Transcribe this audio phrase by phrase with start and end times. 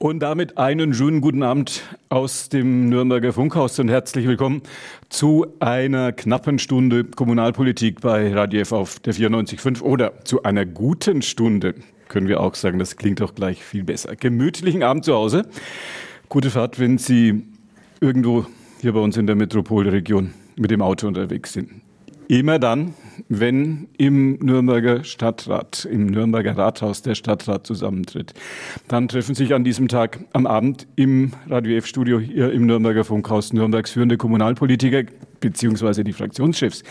[0.00, 4.62] Und damit einen schönen guten Abend aus dem Nürnberger Funkhaus und herzlich willkommen
[5.08, 11.20] zu einer knappen Stunde Kommunalpolitik bei Radio F auf der 94.5 oder zu einer guten
[11.20, 11.74] Stunde,
[12.06, 12.78] können wir auch sagen.
[12.78, 14.14] Das klingt doch gleich viel besser.
[14.14, 15.48] Gemütlichen Abend zu Hause.
[16.28, 17.42] Gute Fahrt, wenn Sie
[18.00, 18.46] irgendwo
[18.80, 21.72] hier bei uns in der Metropolregion mit dem Auto unterwegs sind.
[22.28, 22.92] Immer dann,
[23.30, 28.34] wenn im Nürnberger Stadtrat, im Nürnberger Rathaus der Stadtrat zusammentritt.
[28.86, 33.54] Dann treffen sich an diesem Tag am Abend im Radio F-Studio hier im Nürnberger Funkhaus
[33.54, 35.04] Nürnbergs führende Kommunalpolitiker
[35.40, 36.82] beziehungsweise die Fraktionschefs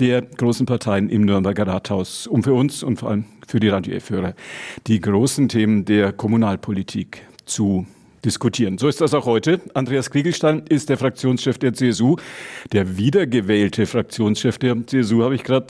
[0.00, 3.94] der großen Parteien im Nürnberger Rathaus, um für uns und vor allem für die Radio
[3.94, 4.34] F-Hörer
[4.88, 7.86] die großen Themen der Kommunalpolitik zu
[8.24, 8.78] diskutieren.
[8.78, 9.60] So ist das auch heute.
[9.74, 12.16] Andreas Kriegelstein ist der Fraktionschef der CSU,
[12.72, 15.66] der wiedergewählte Fraktionschef der CSU, habe ich gerade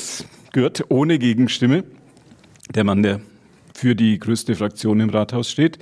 [0.52, 1.84] gehört, ohne Gegenstimme.
[2.74, 3.20] Der Mann, der
[3.80, 5.78] für die größte Fraktion im Rathaus steht.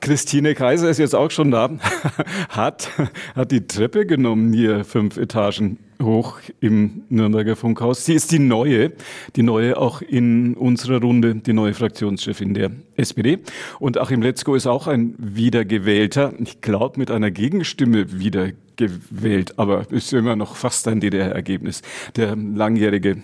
[0.00, 1.70] Christine Kaiser ist jetzt auch schon da,
[2.48, 2.88] hat,
[3.36, 8.06] hat die Treppe genommen hier fünf Etagen hoch im Nürnberger Funkhaus.
[8.06, 8.92] Sie ist die neue,
[9.36, 13.40] die neue auch in unserer Runde, die neue Fraktionschefin der SPD.
[13.78, 20.14] Und Achim Letzko ist auch ein wiedergewählter, ich glaube mit einer Gegenstimme wiedergewählt, aber ist
[20.14, 21.82] immer noch fast ein DDR-Ergebnis.
[22.16, 23.18] Der langjährige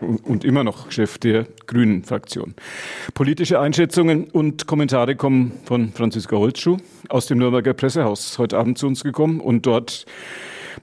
[0.00, 2.54] und immer noch Chef der Grünen Fraktion.
[3.14, 6.76] Politische Einschätzungen und Kommentare kommen von Franziska Holzschuh
[7.08, 10.06] aus dem Nürnberger Pressehaus heute Abend zu uns gekommen und dort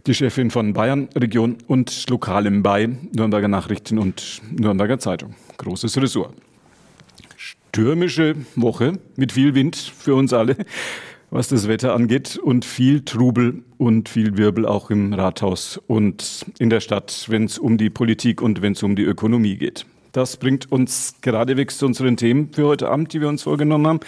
[0.08, 5.36] die Chefin von Bayern Region und Lokalem bei Nürnberger Nachrichten und Nürnberger Zeitung.
[5.58, 6.34] Großes Ressort.
[7.38, 10.56] Stürmische Woche mit viel Wind für uns alle
[11.36, 16.70] was das Wetter angeht und viel Trubel und viel Wirbel auch im Rathaus und in
[16.70, 19.86] der Stadt, wenn es um die Politik und wenn es um die Ökonomie geht.
[20.14, 24.00] Das bringt uns geradewegs zu unseren Themen für heute Abend, die wir uns vorgenommen haben.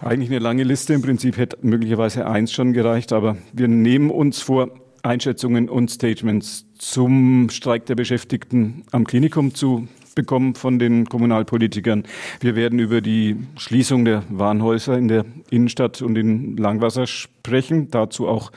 [0.00, 0.94] Eigentlich eine lange Liste.
[0.94, 4.70] Im Prinzip hätte möglicherweise eins schon gereicht, aber wir nehmen uns vor,
[5.02, 12.02] Einschätzungen und Statements zum Streik der Beschäftigten am Klinikum zu bekommen von den Kommunalpolitikern.
[12.40, 17.92] Wir werden über die Schließung der Warenhäuser in der Innenstadt und in Langwasser sprechen.
[17.92, 18.50] Dazu auch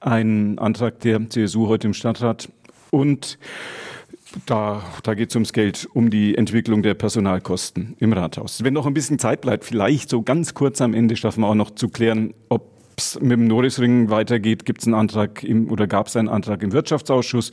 [0.00, 2.50] ein Antrag der CSU heute im Stadtrat.
[2.90, 3.38] Und
[4.46, 8.64] da, da geht es ums Geld, um die Entwicklung der Personalkosten im Rathaus.
[8.64, 11.54] Wenn noch ein bisschen Zeit bleibt, vielleicht so ganz kurz am Ende schaffen wir auch
[11.54, 14.64] noch zu klären, ob es mit dem Norrisring weitergeht.
[14.64, 17.52] Gibt es einen Antrag im, oder gab es einen Antrag im Wirtschaftsausschuss?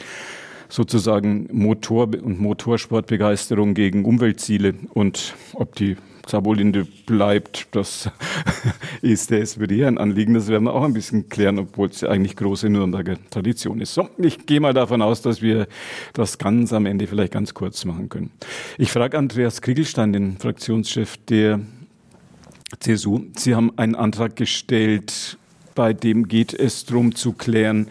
[0.71, 8.09] Sozusagen Motor- und Motorsportbegeisterung gegen Umweltziele und ob die Zabolinde bleibt, das
[9.01, 10.33] ist der SPD ein Anliegen.
[10.33, 13.93] Das werden wir auch ein bisschen klären, obwohl es ja eigentlich große Nürnberger Tradition ist.
[13.93, 15.67] So, ich gehe mal davon aus, dass wir
[16.13, 18.31] das ganz am Ende vielleicht ganz kurz machen können.
[18.77, 21.59] Ich frage Andreas Kriegelstein, den Fraktionschef der
[22.79, 23.23] CSU.
[23.35, 25.37] Sie haben einen Antrag gestellt,
[25.75, 27.87] bei dem geht es darum zu klären,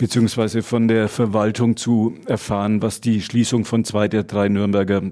[0.00, 5.02] beziehungsweise von der Verwaltung zu erfahren, was die Schließung von zwei der drei Nürnberger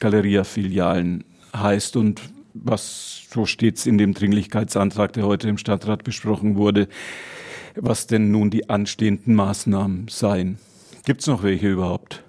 [0.00, 2.22] Galeria-Filialen heißt und
[2.54, 6.88] was, so steht es in dem Dringlichkeitsantrag, der heute im Stadtrat besprochen wurde,
[7.76, 10.58] was denn nun die anstehenden Maßnahmen seien.
[11.04, 12.22] Gibt es noch welche überhaupt?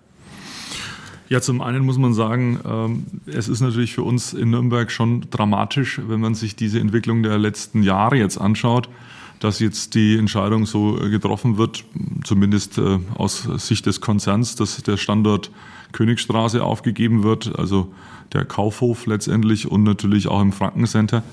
[1.30, 5.28] Ja, zum einen muss man sagen, ähm, es ist natürlich für uns in Nürnberg schon
[5.30, 8.90] dramatisch, wenn man sich diese Entwicklung der letzten Jahre jetzt anschaut
[9.40, 11.86] dass jetzt die Entscheidung so äh, getroffen wird,
[12.24, 15.52] zumindest äh, aus Sicht des Konzerns, dass der Standort
[15.92, 17.92] Königstraße aufgegeben wird, also
[18.34, 21.24] der Kaufhof letztendlich und natürlich auch im Frankencenter.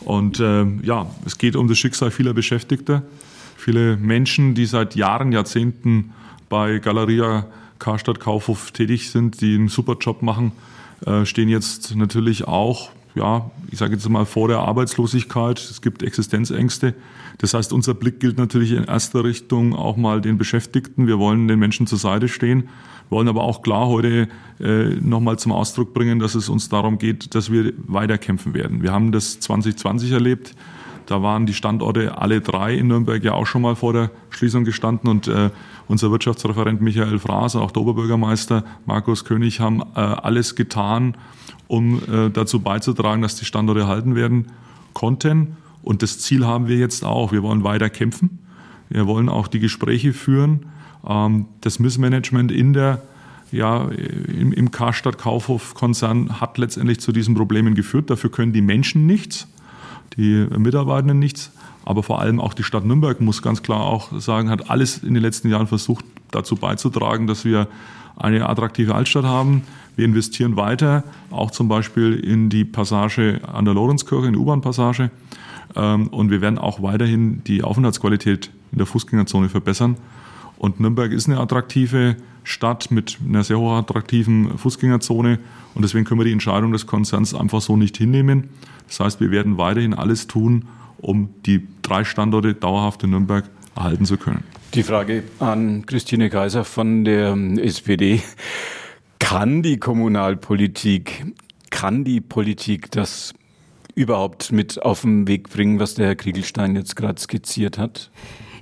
[0.00, 3.02] Und äh, ja, es geht um das Schicksal vieler Beschäftigter,
[3.56, 6.12] viele Menschen, die seit Jahren, Jahrzehnten
[6.50, 7.46] bei Galeria
[7.78, 10.52] Karstadt Kaufhof tätig sind, die einen super Job machen,
[11.06, 15.58] äh, stehen jetzt natürlich auch ja, ich sage jetzt mal vor der Arbeitslosigkeit.
[15.58, 16.94] Es gibt Existenzängste.
[17.38, 21.06] Das heißt, unser Blick gilt natürlich in erster Richtung auch mal den Beschäftigten.
[21.06, 22.68] Wir wollen den Menschen zur Seite stehen,
[23.10, 24.28] wollen aber auch klar heute
[24.60, 28.82] äh, nochmal zum Ausdruck bringen, dass es uns darum geht, dass wir weiterkämpfen werden.
[28.82, 30.54] Wir haben das 2020 erlebt.
[31.06, 34.64] Da waren die Standorte alle drei in Nürnberg ja auch schon mal vor der Schließung
[34.64, 35.50] gestanden und äh,
[35.88, 41.16] unser Wirtschaftsreferent Michael Fraß und auch der Oberbürgermeister Markus König haben äh, alles getan,
[41.66, 44.48] um äh, dazu beizutragen, dass die Standorte erhalten werden
[44.92, 45.56] konnten.
[45.82, 47.32] Und das Ziel haben wir jetzt auch.
[47.32, 48.38] Wir wollen weiter kämpfen.
[48.88, 50.66] Wir wollen auch die Gespräche führen.
[51.06, 53.02] Ähm, das Missmanagement in der
[53.52, 58.10] ja, im, im Karstadt Kaufhof Konzern hat letztendlich zu diesen Problemen geführt.
[58.10, 59.46] Dafür können die Menschen nichts,
[60.16, 61.50] die Mitarbeitenden nichts,
[61.84, 65.14] aber vor allem auch die Stadt Nürnberg muss ganz klar auch sagen, hat alles in
[65.14, 67.68] den letzten Jahren versucht, dazu beizutragen, dass wir
[68.16, 69.62] eine attraktive Altstadt haben.
[69.96, 75.10] Wir investieren weiter, auch zum Beispiel in die Passage an der Lorenzkirche, in die U-Bahn-Passage.
[75.76, 79.96] Ähm, und wir werden auch weiterhin die Aufenthaltsqualität in der Fußgängerzone verbessern.
[80.58, 85.38] Und Nürnberg ist eine attraktive Stadt mit einer sehr hoch attraktiven Fußgängerzone.
[85.74, 88.50] Und deswegen können wir die Entscheidung des Konzerns einfach so nicht hinnehmen.
[88.88, 90.66] Das heißt, wir werden weiterhin alles tun,
[90.98, 93.44] um die drei Standorte dauerhaft in Nürnberg
[93.76, 94.44] erhalten zu können.
[94.74, 98.22] Die Frage an Christine Kaiser von der SPD.
[99.18, 101.26] Kann die Kommunalpolitik,
[101.70, 103.34] kann die Politik das
[103.94, 108.10] überhaupt mit auf den Weg bringen, was der Herr Kriegelstein jetzt gerade skizziert hat?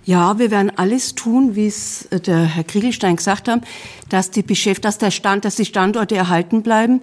[0.04, 3.60] Ja, wir werden alles tun, wie es äh, der Herr Kriegelstein gesagt hat,
[4.08, 7.00] dass die Beschäft dass der Stand, dass die Standorte erhalten bleiben.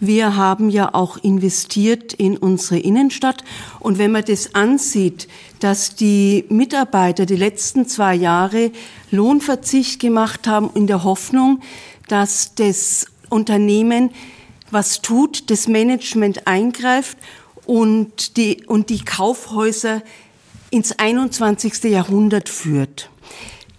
[0.00, 3.44] Wir haben ja auch investiert in unsere Innenstadt.
[3.78, 5.28] Und wenn man das ansieht,
[5.60, 8.72] dass die Mitarbeiter die letzten zwei Jahre
[9.12, 11.60] Lohnverzicht gemacht haben in der Hoffnung,
[12.08, 14.10] dass das Unternehmen
[14.72, 17.16] was tut, das Management eingreift
[17.64, 20.02] und die, und die Kaufhäuser
[20.70, 21.84] ins 21.
[21.84, 23.10] Jahrhundert führt.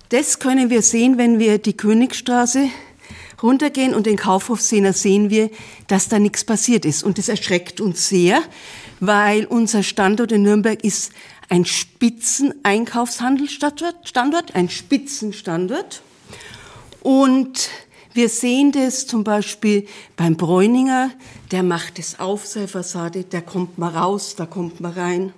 [0.09, 2.67] Das können wir sehen, wenn wir die Königstraße
[3.41, 5.49] runtergehen und den Kaufhof sehen, da sehen wir,
[5.87, 7.03] dass da nichts passiert ist.
[7.03, 8.41] Und das erschreckt uns sehr,
[8.99, 11.11] weil unser Standort in Nürnberg ist
[11.49, 16.03] ein Spitzen-Einkaufshandelsstandort, ein Spitzenstandort.
[17.01, 17.69] Und
[18.13, 21.11] wir sehen das zum Beispiel beim Bräuninger,
[21.51, 25.31] der macht es auf, seine Fassade, der kommt mal raus, da kommt mal rein.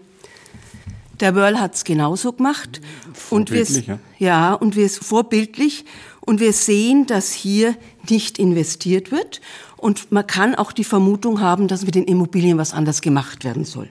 [1.24, 2.82] Der Wörl hat es genauso gemacht.
[3.30, 4.00] Und wir, ja.
[4.20, 5.86] ja, und wir vorbildlich.
[6.20, 7.78] Und wir sehen, dass hier
[8.10, 9.40] nicht investiert wird.
[9.78, 13.64] Und man kann auch die Vermutung haben, dass mit den Immobilien was anders gemacht werden
[13.64, 13.88] soll.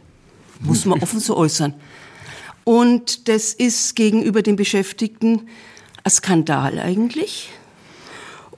[0.60, 1.72] Muss man offen so äußern.
[2.64, 5.48] Und das ist gegenüber den Beschäftigten
[6.04, 7.48] ein Skandal eigentlich.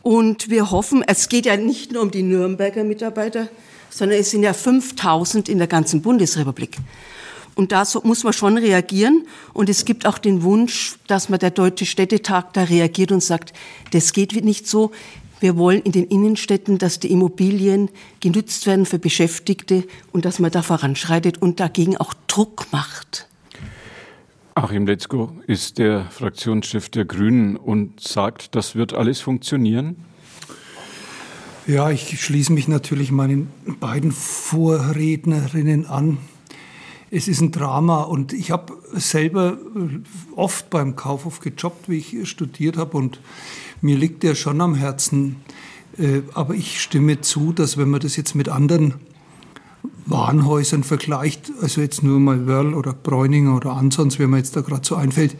[0.02, 3.46] Und wir hoffen, es geht ja nicht nur um die Nürnberger Mitarbeiter,
[3.88, 6.78] sondern es sind ja 5000 in der ganzen Bundesrepublik.
[7.54, 9.26] Und da muss man schon reagieren.
[9.52, 13.52] Und es gibt auch den Wunsch, dass man der Deutsche Städtetag da reagiert und sagt,
[13.92, 14.90] das geht nicht so.
[15.40, 17.90] Wir wollen in den Innenstädten, dass die Immobilien
[18.20, 23.28] genützt werden für Beschäftigte und dass man da voranschreitet und dagegen auch Druck macht.
[24.56, 29.96] Achim Letzko ist der Fraktionschef der Grünen und sagt, das wird alles funktionieren.
[31.66, 36.18] Ja, ich schließe mich natürlich meinen beiden Vorrednerinnen an
[37.14, 39.56] es ist ein Drama und ich habe selber
[40.34, 43.20] oft beim Kaufhof gejobbt, wie ich studiert habe und
[43.80, 45.36] mir liegt der schon am Herzen.
[45.96, 48.94] Äh, aber ich stimme zu, dass wenn man das jetzt mit anderen
[50.06, 54.62] Warenhäusern vergleicht, also jetzt nur mal Wörl oder Bräuninger oder ansonsten, wenn mir jetzt da
[54.62, 55.36] gerade so einfällt,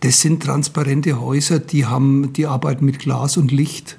[0.00, 3.96] das sind transparente Häuser, die haben, die arbeiten mit Glas und Licht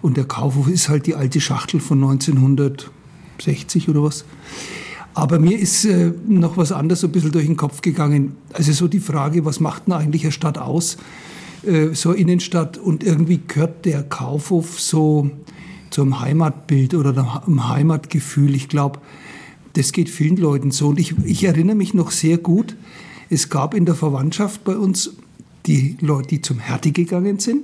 [0.00, 4.24] und der Kaufhof ist halt die alte Schachtel von 1960 oder was.
[5.14, 8.36] Aber mir ist äh, noch was anderes so ein bisschen durch den Kopf gegangen.
[8.52, 10.96] Also so die Frage, was macht denn eigentlich eine Stadt aus?
[11.64, 15.30] Äh, so Innenstadt und irgendwie gehört der Kaufhof so
[15.90, 18.54] zum Heimatbild oder dem Heimatgefühl.
[18.54, 19.00] Ich glaube,
[19.74, 20.88] das geht vielen Leuten so.
[20.88, 22.76] Und ich, ich erinnere mich noch sehr gut,
[23.30, 25.14] es gab in der Verwandtschaft bei uns
[25.66, 27.62] die Leute, die zum Härte gegangen sind.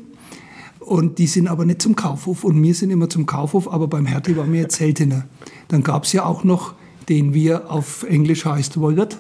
[0.80, 2.44] Und die sind aber nicht zum Kaufhof.
[2.44, 5.26] Und wir sind immer zum Kaufhof, aber beim Härte waren wir jetzt seltener.
[5.68, 6.74] Dann gab es ja auch noch
[7.08, 9.19] den wir auf Englisch heißt Woolworth,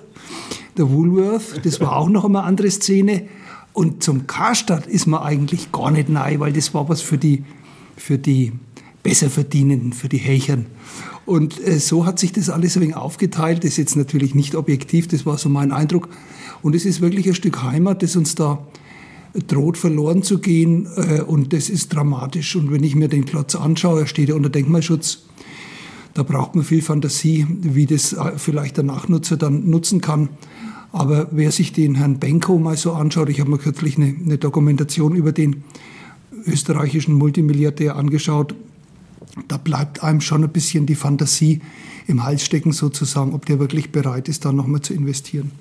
[0.76, 1.64] der Woolworth.
[1.64, 3.28] Das war auch noch eine andere Szene.
[3.72, 7.44] Und zum Karstadt ist man eigentlich gar nicht nahe, weil das war was für die,
[7.96, 8.52] für die
[9.02, 10.66] Besserverdienenden, für die Hechern.
[11.26, 13.58] Und äh, so hat sich das alles ein wenig aufgeteilt.
[13.58, 16.08] Das ist jetzt natürlich nicht objektiv, das war so mein Eindruck.
[16.62, 18.66] Und es ist wirklich ein Stück Heimat, das uns da
[19.46, 20.88] droht verloren zu gehen.
[20.96, 22.56] Äh, und das ist dramatisch.
[22.56, 25.24] Und wenn ich mir den Klotz anschaue, er steht ja unter Denkmalschutz,
[26.18, 30.30] da braucht man viel Fantasie, wie das äh, vielleicht der Nachnutzer dann nutzen kann.
[30.90, 34.36] Aber wer sich den Herrn Benko mal so anschaut, ich habe mir kürzlich eine, eine
[34.36, 35.62] Dokumentation über den
[36.44, 38.56] österreichischen Multimilliardär angeschaut,
[39.46, 41.60] da bleibt einem schon ein bisschen die Fantasie
[42.08, 45.52] im Hals stecken, sozusagen, ob der wirklich bereit ist, da nochmal zu investieren.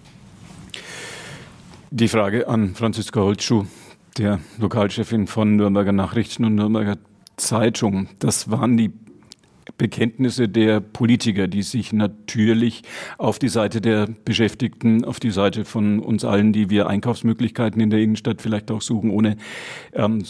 [1.91, 3.67] Die Frage an Franziska Holtschuh,
[4.17, 6.97] der Lokalchefin von Nürnberger Nachrichten und Nürnberger
[7.35, 8.07] Zeitung.
[8.17, 8.91] Das waren die
[9.77, 12.81] Bekenntnisse der Politiker, die sich natürlich
[13.17, 17.89] auf die Seite der Beschäftigten, auf die Seite von uns allen, die wir Einkaufsmöglichkeiten in
[17.89, 19.37] der Innenstadt vielleicht auch suchen, ohne
[19.93, 20.23] ähm,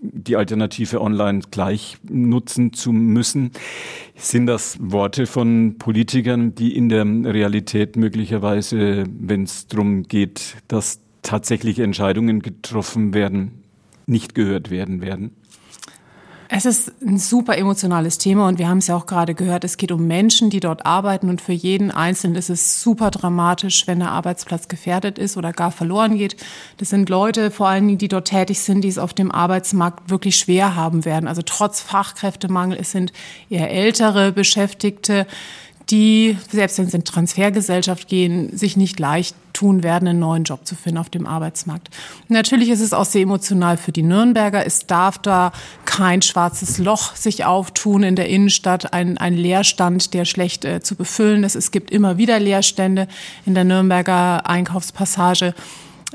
[0.00, 3.52] die Alternative online gleich nutzen zu müssen.
[4.16, 11.00] Sind das Worte von Politikern, die in der Realität möglicherweise, wenn es darum geht, dass
[11.22, 13.62] tatsächlich Entscheidungen getroffen werden,
[14.06, 15.37] nicht gehört werden werden?
[16.50, 19.64] Es ist ein super emotionales Thema und wir haben es ja auch gerade gehört.
[19.64, 23.86] Es geht um Menschen, die dort arbeiten und für jeden Einzelnen ist es super dramatisch,
[23.86, 26.36] wenn der Arbeitsplatz gefährdet ist oder gar verloren geht.
[26.78, 30.08] Das sind Leute, vor allen Dingen, die dort tätig sind, die es auf dem Arbeitsmarkt
[30.08, 31.28] wirklich schwer haben werden.
[31.28, 33.12] Also trotz Fachkräftemangel, es sind
[33.50, 35.26] eher ältere Beschäftigte,
[35.90, 40.66] die, selbst wenn sie in Transfergesellschaft gehen, sich nicht leicht tun werden, einen neuen Job
[40.66, 41.88] zu finden auf dem Arbeitsmarkt.
[42.28, 44.64] Natürlich ist es auch sehr emotional für die Nürnberger.
[44.64, 45.52] Es darf da
[45.84, 50.94] kein schwarzes Loch sich auftun in der Innenstadt, ein, ein Leerstand, der schlecht äh, zu
[50.94, 51.56] befüllen ist.
[51.56, 53.08] Es gibt immer wieder Leerstände
[53.46, 55.54] in der Nürnberger Einkaufspassage.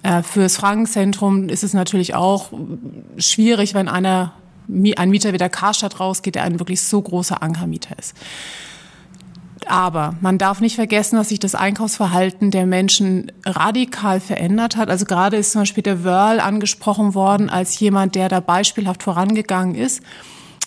[0.04, 2.52] Äh, fürs Frankenzentrum ist es natürlich auch
[3.18, 4.34] schwierig, wenn einer,
[4.96, 8.14] ein Mieter wie der Karstadt rausgeht, der ein wirklich so großer Ankermieter ist.
[9.68, 14.90] Aber man darf nicht vergessen, dass sich das Einkaufsverhalten der Menschen radikal verändert hat.
[14.90, 19.76] Also gerade ist zum Beispiel der Wörl angesprochen worden als jemand, der da beispielhaft vorangegangen
[19.76, 20.02] ist.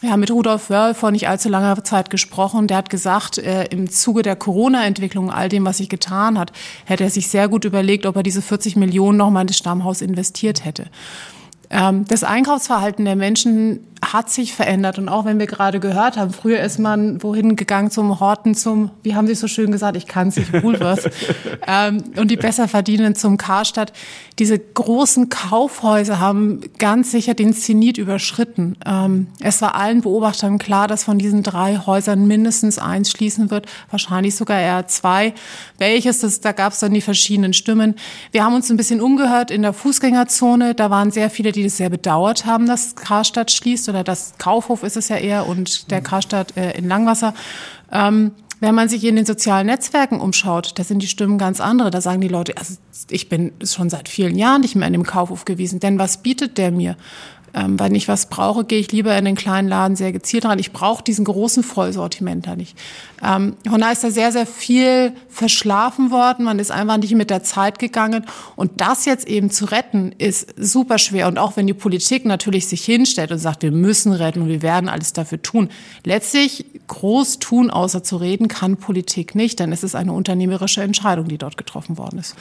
[0.00, 2.66] Wir haben mit Rudolf Wörl vor nicht allzu langer Zeit gesprochen.
[2.66, 6.52] Der hat gesagt, äh, im Zuge der Corona-Entwicklung, all dem, was sich getan hat,
[6.84, 10.02] hätte er sich sehr gut überlegt, ob er diese 40 Millionen nochmal in das Stammhaus
[10.02, 10.86] investiert hätte.
[11.70, 14.98] Ähm, das Einkaufsverhalten der Menschen hat sich verändert.
[14.98, 18.90] Und auch wenn wir gerade gehört haben, früher ist man wohin gegangen zum Horten, zum,
[19.02, 21.10] wie haben Sie so schön gesagt, ich kann es nicht, Woolworth,
[21.66, 23.92] ähm, und die besser verdienen zum Karstadt.
[24.38, 28.76] Diese großen Kaufhäuser haben ganz sicher den Zenit überschritten.
[28.84, 33.66] Ähm, es war allen Beobachtern klar, dass von diesen drei Häusern mindestens eins schließen wird,
[33.90, 35.32] wahrscheinlich sogar eher zwei.
[35.78, 37.94] Welches, das, da gab es dann die verschiedenen Stimmen.
[38.30, 40.74] Wir haben uns ein bisschen umgehört in der Fußgängerzone.
[40.74, 44.82] Da waren sehr viele, die das sehr bedauert haben, dass Karstadt schließt oder das Kaufhof
[44.82, 47.34] ist es ja eher und der Karstadt äh, in Langwasser.
[47.90, 51.90] Ähm, wenn man sich in den sozialen Netzwerken umschaut, da sind die Stimmen ganz andere.
[51.90, 52.74] Da sagen die Leute, also
[53.10, 56.56] ich bin schon seit vielen Jahren nicht mehr in dem Kaufhof gewesen, denn was bietet
[56.56, 56.96] der mir?
[57.56, 60.58] Ähm, wenn ich was brauche, gehe ich lieber in den kleinen Laden sehr gezielt rein.
[60.58, 62.76] Ich brauche diesen großen Vollsortiment da nicht.
[63.24, 66.44] Ähm, von daher ist da sehr, sehr viel verschlafen worden.
[66.44, 68.26] Man ist einfach nicht mit der Zeit gegangen.
[68.56, 71.28] Und das jetzt eben zu retten, ist super schwer.
[71.28, 74.60] Und auch wenn die Politik natürlich sich hinstellt und sagt, wir müssen retten und wir
[74.60, 75.70] werden alles dafür tun.
[76.04, 81.26] Letztlich groß tun, außer zu reden, kann Politik nicht, denn es ist eine unternehmerische Entscheidung,
[81.28, 82.36] die dort getroffen worden ist.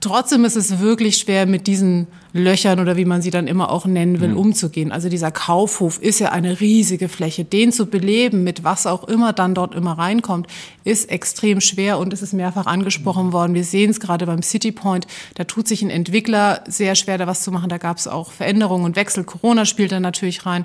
[0.00, 3.84] Trotzdem ist es wirklich schwer, mit diesen Löchern oder wie man sie dann immer auch
[3.84, 4.36] nennen will, mhm.
[4.36, 4.92] umzugehen.
[4.92, 7.44] Also dieser Kaufhof ist ja eine riesige Fläche.
[7.44, 10.46] Den zu beleben, mit was auch immer dann dort immer reinkommt,
[10.84, 13.54] ist extrem schwer und es ist mehrfach angesprochen worden.
[13.54, 15.06] Wir sehen es gerade beim City Point.
[15.34, 17.68] Da tut sich ein Entwickler sehr schwer, da was zu machen.
[17.68, 19.24] Da gab es auch Veränderungen und Wechsel.
[19.24, 20.64] Corona spielt da natürlich rein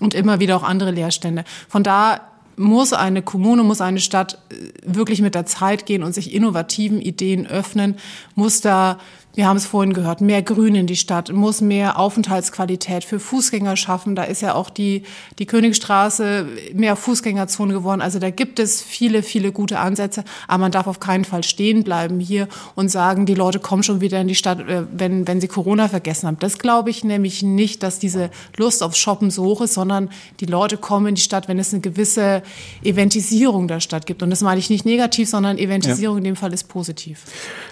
[0.00, 1.44] und immer wieder auch andere Leerstände.
[1.68, 2.20] Von da
[2.58, 7.00] muss eine Kommune, muss eine Stadt äh, wirklich mit der Zeit gehen und sich innovativen
[7.00, 7.96] Ideen öffnen,
[8.34, 8.98] muss da
[9.34, 13.76] wir haben es vorhin gehört, mehr Grün in die Stadt, muss mehr Aufenthaltsqualität für Fußgänger
[13.76, 14.16] schaffen.
[14.16, 15.02] Da ist ja auch die,
[15.38, 18.00] die Königstraße mehr Fußgängerzone geworden.
[18.00, 20.24] Also da gibt es viele, viele gute Ansätze.
[20.48, 24.00] Aber man darf auf keinen Fall stehen bleiben hier und sagen, die Leute kommen schon
[24.00, 26.38] wieder in die Stadt, äh, wenn, wenn sie Corona vergessen haben.
[26.40, 30.46] Das glaube ich nämlich nicht, dass diese Lust aufs Shoppen so hoch ist, sondern die
[30.46, 32.42] Leute kommen in die Stadt, wenn es eine gewisse
[32.82, 34.22] Eventisierung der Stadt gibt.
[34.22, 36.18] Und das meine ich nicht negativ, sondern Eventisierung ja.
[36.18, 37.24] in dem Fall ist positiv.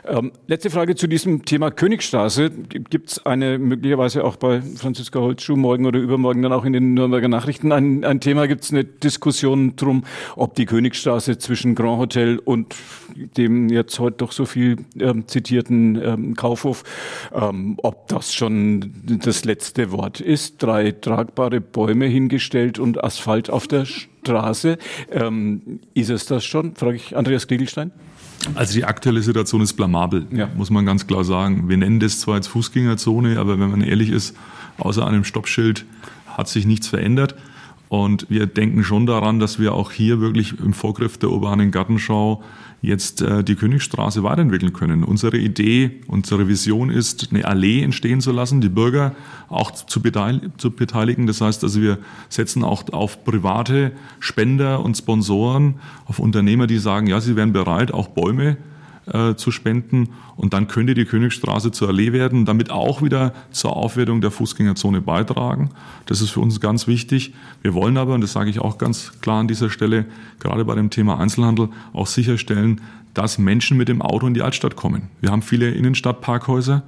[0.06, 1.70] Ähm, letzte Frage zu diesem Thema.
[1.70, 6.72] Königstraße gibt es eine möglicherweise auch bei Franziska Holzschuh morgen oder übermorgen dann auch in
[6.72, 8.46] den Nürnberger Nachrichten ein, ein Thema.
[8.46, 10.04] Gibt es eine Diskussion drum,
[10.36, 12.74] ob die Königstraße zwischen Grand Hotel und
[13.36, 16.84] dem jetzt heute doch so viel ähm, zitierten ähm, Kaufhof,
[17.34, 20.62] ähm, ob das schon das letzte Wort ist.
[20.62, 24.76] Drei tragbare Bäume hingestellt und Asphalt auf der Straße.
[25.10, 26.74] Ähm, ist es das schon?
[26.74, 27.92] Frage ich Andreas Kriegelstein.
[28.54, 30.48] Also die aktuelle Situation ist blamabel, ja.
[30.56, 31.68] muss man ganz klar sagen.
[31.68, 34.36] Wir nennen das zwar jetzt Fußgängerzone, aber wenn man ehrlich ist,
[34.78, 35.84] außer einem Stoppschild
[36.26, 37.34] hat sich nichts verändert.
[37.88, 42.42] Und wir denken schon daran, dass wir auch hier wirklich im Vorgriff der urbanen Gartenschau
[42.82, 45.04] jetzt äh, die Königstraße weiterentwickeln können.
[45.04, 49.14] Unsere Idee, unsere Vision ist, eine Allee entstehen zu lassen, die Bürger
[49.48, 50.00] auch zu,
[50.56, 51.26] zu beteiligen.
[51.26, 57.06] Das heißt also, wir setzen auch auf private Spender und Sponsoren, auf Unternehmer, die sagen,
[57.06, 58.56] ja, sie wären bereit, auch Bäume
[59.12, 60.10] äh, zu spenden.
[60.36, 65.00] Und dann könnte die Königstraße zur Allee werden, damit auch wieder zur Aufwertung der Fußgängerzone
[65.00, 65.70] beitragen.
[66.06, 67.32] Das ist für uns ganz wichtig.
[67.62, 70.06] Wir wollen aber, und das sage ich auch ganz klar an dieser Stelle,
[70.40, 72.80] gerade bei dem Thema Einzelhandel auch sicherstellen,
[73.14, 75.08] dass Menschen mit dem Auto in die Altstadt kommen.
[75.20, 76.82] Wir haben viele Innenstadtparkhäuser.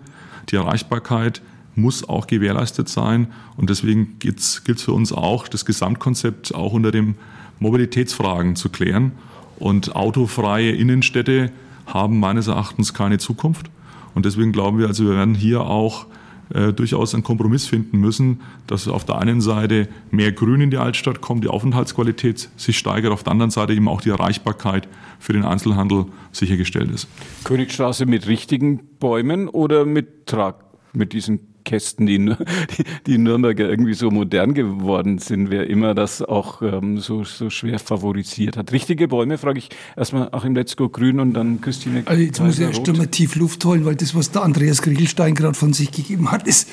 [0.50, 1.40] Die Erreichbarkeit
[1.74, 3.28] muss auch gewährleistet sein.
[3.56, 7.14] Und deswegen gilt es für uns auch, das Gesamtkonzept auch unter den
[7.60, 9.12] Mobilitätsfragen zu klären.
[9.58, 11.50] Und autofreie Innenstädte
[11.92, 13.70] haben meines Erachtens keine Zukunft.
[14.14, 16.06] Und deswegen glauben wir, also wir werden hier auch
[16.50, 20.78] äh, durchaus einen Kompromiss finden müssen, dass auf der einen Seite mehr Grün in die
[20.78, 25.32] Altstadt kommt, die Aufenthaltsqualität sich steigert, auf der anderen Seite eben auch die Erreichbarkeit für
[25.32, 27.08] den Einzelhandel sichergestellt ist.
[27.44, 30.64] Königstraße mit richtigen Bäumen oder mit Trag,
[30.94, 32.34] mit diesen Kästen, die, die,
[33.06, 37.78] die Nürnberger irgendwie so modern geworden sind, wer immer das auch ähm, so, so schwer
[37.78, 38.72] favorisiert hat.
[38.72, 42.64] Richtige Bäume, frage ich erstmal Achim Letzko Grün und dann Christine Also jetzt muss ich
[42.64, 46.30] erst einmal tief Luft holen, weil das, was der Andreas Griegelstein gerade von sich gegeben
[46.32, 46.66] hat, das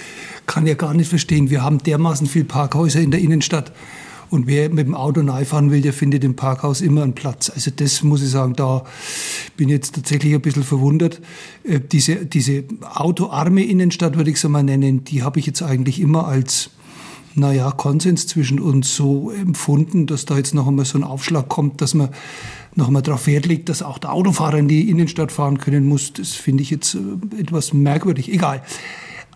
[0.45, 1.49] kann ja gar nicht verstehen.
[1.49, 3.73] Wir haben dermaßen viel Parkhäuser in der Innenstadt.
[4.29, 7.49] Und wer mit dem Auto fahren will, der findet im Parkhaus immer einen Platz.
[7.49, 8.83] Also das muss ich sagen, da
[9.57, 11.21] bin ich jetzt tatsächlich ein bisschen verwundert.
[11.63, 12.63] Äh, diese, diese
[12.93, 16.71] autoarme Innenstadt, würde ich es mal nennen, die habe ich jetzt eigentlich immer als
[17.35, 21.81] naja, Konsens zwischen uns so empfunden, dass da jetzt noch einmal so ein Aufschlag kommt,
[21.81, 22.09] dass man
[22.75, 26.13] noch einmal darauf Wert legt, dass auch der Autofahrer in die Innenstadt fahren können muss.
[26.13, 28.31] Das finde ich jetzt äh, etwas merkwürdig.
[28.31, 28.61] Egal.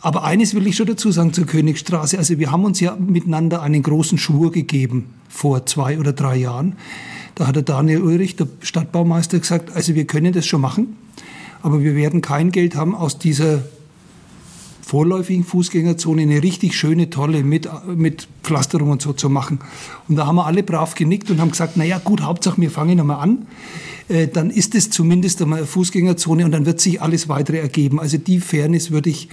[0.02, 2.18] Aber eines will ich schon dazu sagen zur Königstraße.
[2.18, 6.76] Also wir haben uns ja miteinander einen großen Schwur gegeben vor zwei oder drei Jahren.
[7.36, 10.98] Da hat der Daniel Ulrich, der Stadtbaumeister, gesagt, also wir können das schon machen,
[11.62, 13.64] aber wir werden kein Geld haben aus dieser
[14.82, 19.60] vorläufigen Fußgängerzone eine richtig schöne, tolle mit, mit Pflasterung und so zu machen.
[20.08, 23.00] Und da haben wir alle brav genickt und haben gesagt, naja gut, Hauptsache wir fangen
[23.00, 23.46] einmal an.
[24.08, 28.00] Äh, dann ist es zumindest einmal eine Fußgängerzone und dann wird sich alles weitere ergeben.
[28.00, 29.30] Also die Fairness würde ich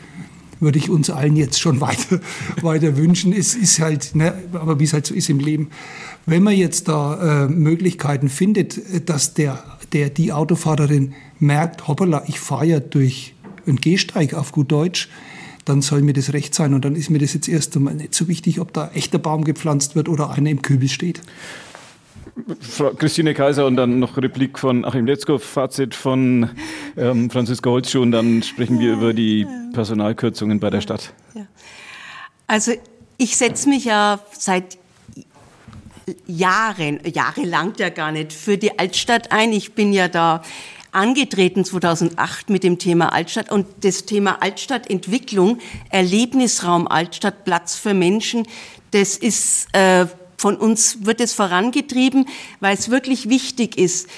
[0.60, 2.20] würde ich uns allen jetzt schon weiter,
[2.62, 3.32] weiter wünschen.
[3.32, 5.70] Es ist halt, ne, aber wie es halt so ist im Leben.
[6.24, 12.40] Wenn man jetzt da äh, Möglichkeiten findet, dass der, der, die Autofahrerin merkt, hoppala, ich
[12.40, 13.34] fahre ja durch
[13.66, 15.08] einen Gehsteig auf gut Deutsch,
[15.64, 16.74] dann soll mir das recht sein.
[16.74, 19.44] Und dann ist mir das jetzt erst einmal nicht so wichtig, ob da echter Baum
[19.44, 21.20] gepflanzt wird oder einer im Kübel steht.
[22.60, 26.50] Frau Christine Kaiser und dann noch Replik von Achim Letzkow, Fazit von
[26.96, 31.12] ähm, Franziska Holzschuh und dann sprechen wir über die Personalkürzungen bei der Stadt.
[32.46, 32.72] Also
[33.16, 34.78] ich setze mich ja seit
[36.26, 39.52] Jahren, Jahre lang ja gar nicht, für die Altstadt ein.
[39.52, 40.42] Ich bin ja da
[40.92, 45.58] angetreten 2008 mit dem Thema Altstadt und das Thema Altstadtentwicklung,
[45.90, 48.46] Erlebnisraum Altstadt, Platz für Menschen,
[48.92, 52.26] das ist äh, von uns wird es vorangetrieben,
[52.60, 54.08] weil es wirklich wichtig ist.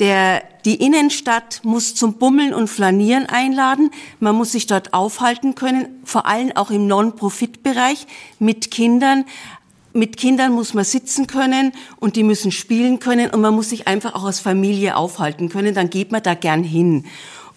[0.00, 3.90] Der, die Innenstadt muss zum Bummeln und Flanieren einladen.
[4.18, 8.06] Man muss sich dort aufhalten können, vor allem auch im Non-Profit-Bereich
[8.38, 9.26] mit Kindern.
[9.92, 13.88] Mit Kindern muss man sitzen können und die müssen spielen können und man muss sich
[13.88, 15.74] einfach auch als Familie aufhalten können.
[15.74, 17.04] Dann geht man da gern hin.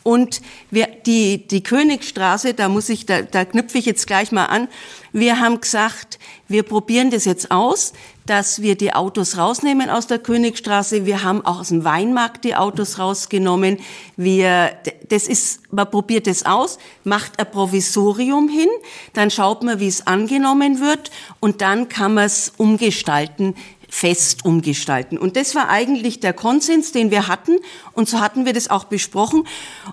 [0.03, 4.45] Und wir, die, die Königstraße, da muss ich, da, da knüpfe ich jetzt gleich mal
[4.45, 4.67] an.
[5.13, 7.93] Wir haben gesagt, wir probieren das jetzt aus,
[8.25, 11.05] dass wir die Autos rausnehmen aus der Königstraße.
[11.05, 13.79] Wir haben auch aus dem Weinmarkt die Autos rausgenommen.
[14.17, 14.73] Wir,
[15.09, 18.69] das ist, man probiert es aus, macht ein Provisorium hin,
[19.13, 23.55] dann schaut man, wie es angenommen wird und dann kann man es umgestalten,
[23.93, 25.19] fest umgestalten.
[25.19, 27.59] Und das war eigentlich der Konsens, den wir hatten.
[27.91, 29.47] Und so hatten wir das auch besprochen.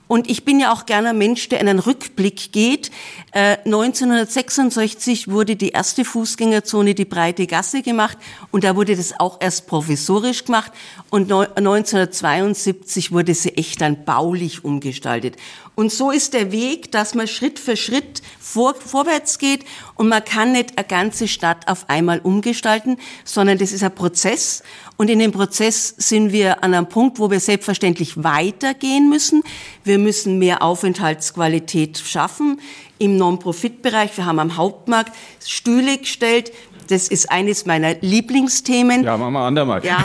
[0.08, 2.90] Und ich bin ja auch gerne ein Mensch, der in einen Rückblick geht.
[3.32, 8.16] Äh, 1966 wurde die erste Fußgängerzone, die breite Gasse gemacht.
[8.50, 10.72] Und da wurde das auch erst provisorisch gemacht.
[11.10, 15.36] Und 1972 wurde sie echt dann baulich umgestaltet.
[15.80, 19.64] Und so ist der Weg, dass man Schritt für Schritt vor, vorwärts geht
[19.94, 24.62] und man kann nicht eine ganze Stadt auf einmal umgestalten, sondern das ist ein Prozess.
[24.98, 29.42] Und in dem Prozess sind wir an einem Punkt, wo wir selbstverständlich weitergehen müssen.
[29.82, 32.60] Wir müssen mehr Aufenthaltsqualität schaffen
[32.98, 34.14] im Non-Profit-Bereich.
[34.18, 36.52] Wir haben am Hauptmarkt Stühle gestellt.
[36.88, 39.02] Das ist eines meiner Lieblingsthemen.
[39.02, 39.82] Ja, machen wir andermal.
[39.82, 40.04] Ja,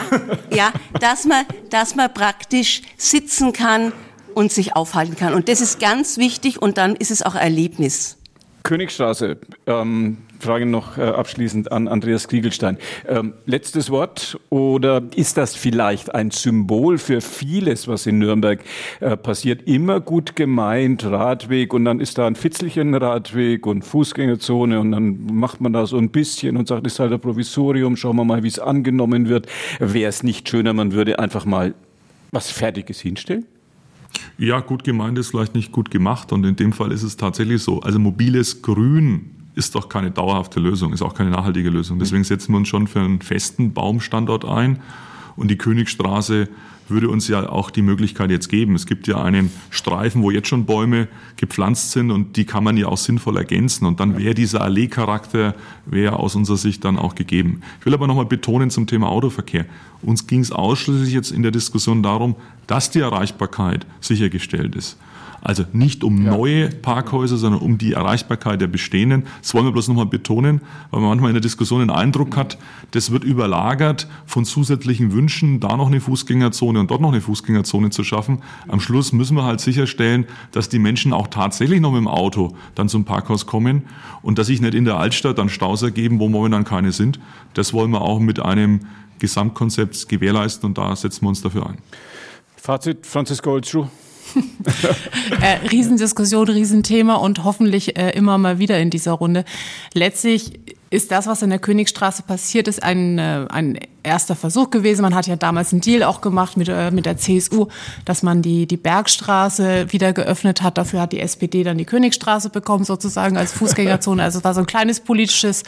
[0.50, 3.92] ja, dass man, dass man praktisch sitzen kann,
[4.36, 5.32] und sich aufhalten kann.
[5.32, 8.18] Und das ist ganz wichtig und dann ist es auch Erlebnis.
[8.64, 12.76] Königstraße, ähm, Frage noch äh, abschließend an Andreas Kriegelstein.
[13.08, 18.62] Ähm, letztes Wort oder ist das vielleicht ein Symbol für vieles, was in Nürnberg
[19.00, 19.62] äh, passiert?
[19.66, 25.26] Immer gut gemeint, Radweg und dann ist da ein Fitzelchen Radweg und Fußgängerzone und dann
[25.32, 28.42] macht man da so ein bisschen und sagt, ist halt ein Provisorium, schauen wir mal,
[28.42, 29.46] wie es angenommen wird.
[29.78, 31.74] Wäre es nicht schöner, man würde einfach mal
[32.32, 33.46] was Fertiges hinstellen?
[34.38, 37.62] Ja, gut gemeint ist vielleicht nicht gut gemacht und in dem Fall ist es tatsächlich
[37.62, 37.80] so.
[37.80, 41.98] Also mobiles Grün ist doch keine dauerhafte Lösung, ist auch keine nachhaltige Lösung.
[41.98, 44.80] Deswegen setzen wir uns schon für einen festen Baumstandort ein
[45.36, 46.48] und die Königstraße
[46.88, 48.74] würde uns ja auch die Möglichkeit jetzt geben.
[48.74, 52.76] Es gibt ja einen Streifen, wo jetzt schon Bäume gepflanzt sind und die kann man
[52.76, 53.86] ja auch sinnvoll ergänzen.
[53.86, 57.62] Und dann wäre dieser Allee-Charakter wäre aus unserer Sicht dann auch gegeben.
[57.80, 59.66] Ich will aber nochmal betonen zum Thema Autoverkehr.
[60.02, 64.96] Uns ging es ausschließlich jetzt in der Diskussion darum, dass die Erreichbarkeit sichergestellt ist.
[65.46, 66.36] Also nicht um ja.
[66.36, 69.26] neue Parkhäuser, sondern um die Erreichbarkeit der bestehenden.
[69.40, 72.58] Das wollen wir bloß nochmal betonen, weil man manchmal in der Diskussion den Eindruck hat,
[72.90, 77.90] das wird überlagert von zusätzlichen Wünschen, da noch eine Fußgängerzone und dort noch eine Fußgängerzone
[77.90, 78.42] zu schaffen.
[78.66, 82.56] Am Schluss müssen wir halt sicherstellen, dass die Menschen auch tatsächlich noch mit dem Auto
[82.74, 83.84] dann zum Parkhaus kommen
[84.22, 87.20] und dass sich nicht in der Altstadt dann Staus ergeben, wo momentan keine sind.
[87.54, 88.80] Das wollen wir auch mit einem
[89.20, 91.78] Gesamtkonzept gewährleisten und da setzen wir uns dafür ein.
[92.56, 93.86] Fazit, Franziska Holzschuh.
[95.40, 99.44] äh, Riesendiskussion, Riesenthema und hoffentlich äh, immer mal wieder in dieser Runde.
[99.94, 100.52] Letztlich
[100.90, 105.02] ist das, was in der Königstraße passiert ist, ein, äh, ein erster Versuch gewesen.
[105.02, 107.66] Man hat ja damals einen Deal auch gemacht mit, äh, mit der CSU,
[108.04, 110.78] dass man die, die Bergstraße wieder geöffnet hat.
[110.78, 114.22] Dafür hat die SPD dann die Königstraße bekommen, sozusagen als Fußgängerzone.
[114.22, 115.64] Also es war so ein kleines politisches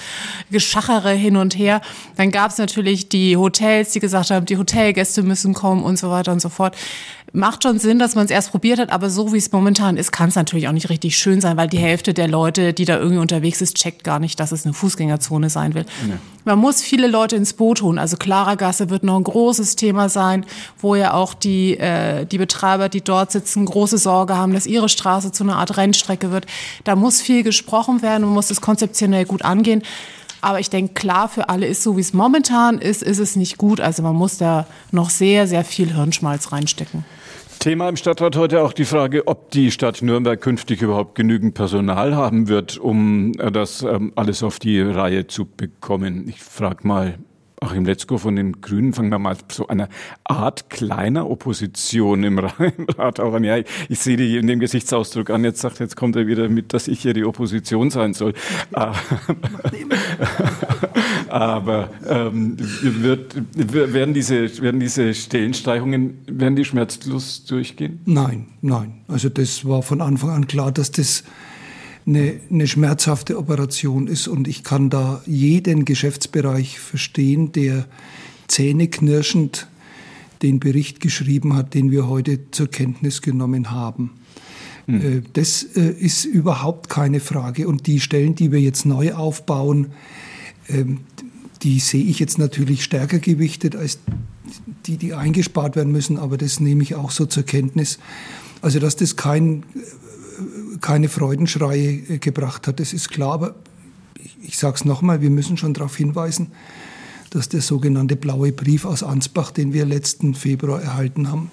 [0.51, 1.81] Geschachere hin und her.
[2.17, 6.11] Dann gab es natürlich die Hotels, die gesagt haben, die Hotelgäste müssen kommen und so
[6.11, 6.77] weiter und so fort
[7.33, 10.13] macht schon Sinn, dass man es erst probiert hat, aber so wie es momentan ist,
[10.13, 12.99] kann es natürlich auch nicht richtig schön sein, weil die Hälfte der Leute, die da
[12.99, 15.08] irgendwie unterwegs ist, checkt gar nicht, dass es eine Fußgängerzone
[15.49, 15.87] sein will.
[16.09, 16.16] Ja.
[16.44, 17.99] Man muss viele Leute ins Boot holen.
[17.99, 20.47] Also Klarergasse wird noch ein großes Thema sein,
[20.81, 24.88] wo ja auch die, äh, die Betreiber, die dort sitzen, große Sorge haben, dass ihre
[24.88, 26.47] Straße zu einer Art Rennstrecke wird.
[26.85, 29.83] Da muss viel gesprochen werden und muss es konzeptionell gut angehen.
[30.40, 33.59] Aber ich denke, klar, für alle ist so, wie es momentan ist, ist es nicht
[33.59, 33.81] gut.
[33.81, 37.05] Also man muss da noch sehr, sehr viel Hirnschmalz reinstecken.
[37.59, 42.14] Thema im Stadtrat heute auch die Frage, ob die Stadt Nürnberg künftig überhaupt genügend Personal
[42.14, 46.29] haben wird, um das ähm, alles auf die Reihe zu bekommen.
[46.29, 47.18] Ich frage mal
[47.61, 49.88] Achim Letzko von den Grünen, fangen wir mal so eine
[50.25, 52.38] Art kleiner Opposition im
[52.99, 53.44] Rat auch an.
[53.44, 55.44] Ja, ich sehe die in dem Gesichtsausdruck an.
[55.44, 58.35] Jetzt sagt, jetzt kommt er wieder mit, dass ich hier die Opposition sein soll.
[61.29, 68.01] Aber ähm, wird, werden, diese, werden diese Stellensteigerungen, werden die schmerzlos durchgehen?
[68.05, 69.03] Nein, nein.
[69.09, 71.25] Also das war von Anfang an klar, dass das
[72.09, 77.87] eine, eine schmerzhafte Operation ist und ich kann da jeden Geschäftsbereich verstehen, der
[78.49, 79.68] zähneknirschend
[80.42, 84.12] den Bericht geschrieben hat, den wir heute zur Kenntnis genommen haben.
[84.87, 85.25] Hm.
[85.35, 87.68] Das äh, ist überhaupt keine Frage.
[87.68, 89.88] Und die Stellen, die wir jetzt neu aufbauen,
[90.68, 91.01] ähm,
[91.62, 93.99] die sehe ich jetzt natürlich stärker gewichtet als
[94.87, 96.16] die, die eingespart werden müssen.
[96.16, 97.99] Aber das nehme ich auch so zur Kenntnis.
[98.62, 99.64] Also, dass das kein
[100.81, 102.81] keine Freudenschreie äh, gebracht hat.
[102.81, 103.55] Das ist klar, aber
[104.19, 106.53] ich, ich sage es nochmal, wir müssen schon darauf hinweisen,
[107.31, 111.51] dass der sogenannte blaue Brief aus Ansbach, den wir letzten Februar erhalten haben,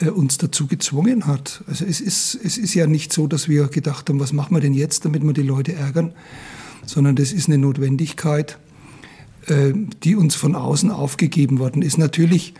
[0.00, 1.62] äh, uns dazu gezwungen hat.
[1.66, 4.60] Also es ist, es ist ja nicht so, dass wir gedacht haben, was machen wir
[4.60, 6.12] denn jetzt, damit wir die Leute ärgern,
[6.86, 8.58] sondern das ist eine Notwendigkeit,
[9.46, 9.72] äh,
[10.02, 11.98] die uns von außen aufgegeben worden ist.
[11.98, 12.54] Natürlich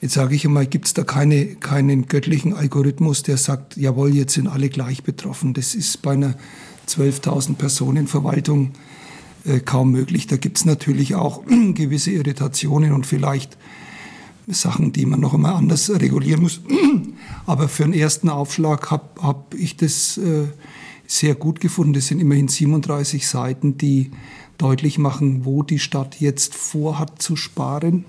[0.00, 4.34] Jetzt sage ich einmal, gibt es da keine, keinen göttlichen Algorithmus, der sagt, jawohl, jetzt
[4.34, 5.52] sind alle gleich betroffen.
[5.52, 6.34] Das ist bei einer
[6.88, 8.72] 12.000 Personen Verwaltung
[9.44, 10.26] äh, kaum möglich.
[10.26, 11.42] Da gibt es natürlich auch
[11.74, 13.58] gewisse Irritationen und vielleicht
[14.48, 16.60] Sachen, die man noch einmal anders regulieren muss.
[17.46, 20.46] Aber für einen ersten Aufschlag habe hab ich das äh,
[21.06, 21.92] sehr gut gefunden.
[21.92, 24.12] Das sind immerhin 37 Seiten, die
[24.58, 28.04] deutlich machen, wo die Stadt jetzt vorhat zu sparen,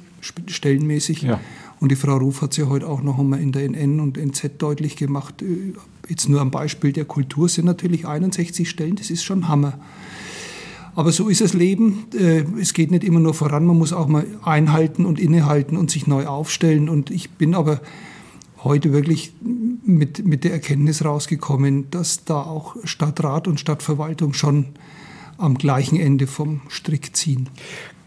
[0.47, 1.23] stellenmäßig.
[1.23, 1.39] Ja.
[1.82, 4.15] Und die Frau Ruf hat es ja heute auch noch einmal in der NN und
[4.15, 5.41] NZ deutlich gemacht.
[5.41, 5.74] Äh,
[6.08, 9.80] jetzt nur am Beispiel der Kultur sind natürlich 61 Stellen, das ist schon Hammer.
[10.94, 12.06] Aber so ist das Leben.
[12.13, 15.89] Äh, es geht nicht immer nur voran, man muss auch mal einhalten und innehalten und
[15.89, 16.88] sich neu aufstellen.
[16.88, 17.82] Und ich bin aber
[18.63, 19.34] heute wirklich
[19.84, 24.67] mit, mit der Erkenntnis rausgekommen, dass da auch Stadtrat und Stadtverwaltung schon
[25.39, 27.50] am gleichen Ende vom Strick ziehen.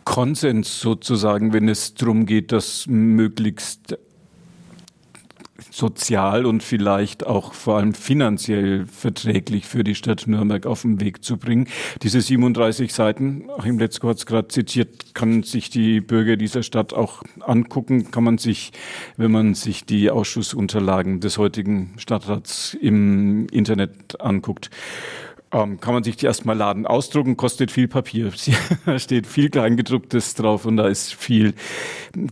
[0.05, 3.97] Konsens sozusagen, wenn es darum geht, das möglichst
[5.75, 11.25] sozial und vielleicht auch vor allem finanziell verträglich für die Stadt Nürnberg auf den Weg
[11.25, 11.69] zu bringen.
[12.03, 16.93] Diese 37 Seiten, Achim Letzko hat es gerade zitiert, kann sich die Bürger dieser Stadt
[16.93, 18.73] auch angucken, kann man sich,
[19.17, 24.71] wenn man sich die Ausschussunterlagen des heutigen Stadtrats im Internet anguckt
[25.55, 26.87] ähm, kann man sich die erstmal laden.
[26.87, 28.33] Ausdrucken kostet viel Papier.
[28.87, 31.55] da steht viel Kleingedrucktes drauf und da ist viel,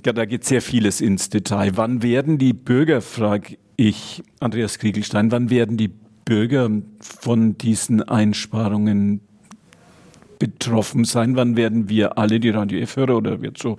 [0.03, 1.77] da geht sehr vieles ins Detail.
[1.77, 5.91] Wann werden die Bürger, frage ich, Andreas Kriegelstein, wann werden die
[6.25, 6.69] Bürger
[7.01, 9.21] von diesen Einsparungen
[10.39, 11.37] betroffen sein?
[11.37, 13.77] Wann werden wir alle, die Radio F-Hörer oder wird so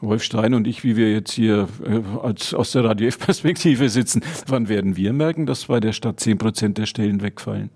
[0.00, 4.22] Wolf Stein und ich, wie wir jetzt hier äh, als, aus der Radio F-Perspektive sitzen,
[4.46, 7.70] wann werden wir merken, dass bei der Stadt zehn Prozent der Stellen wegfallen?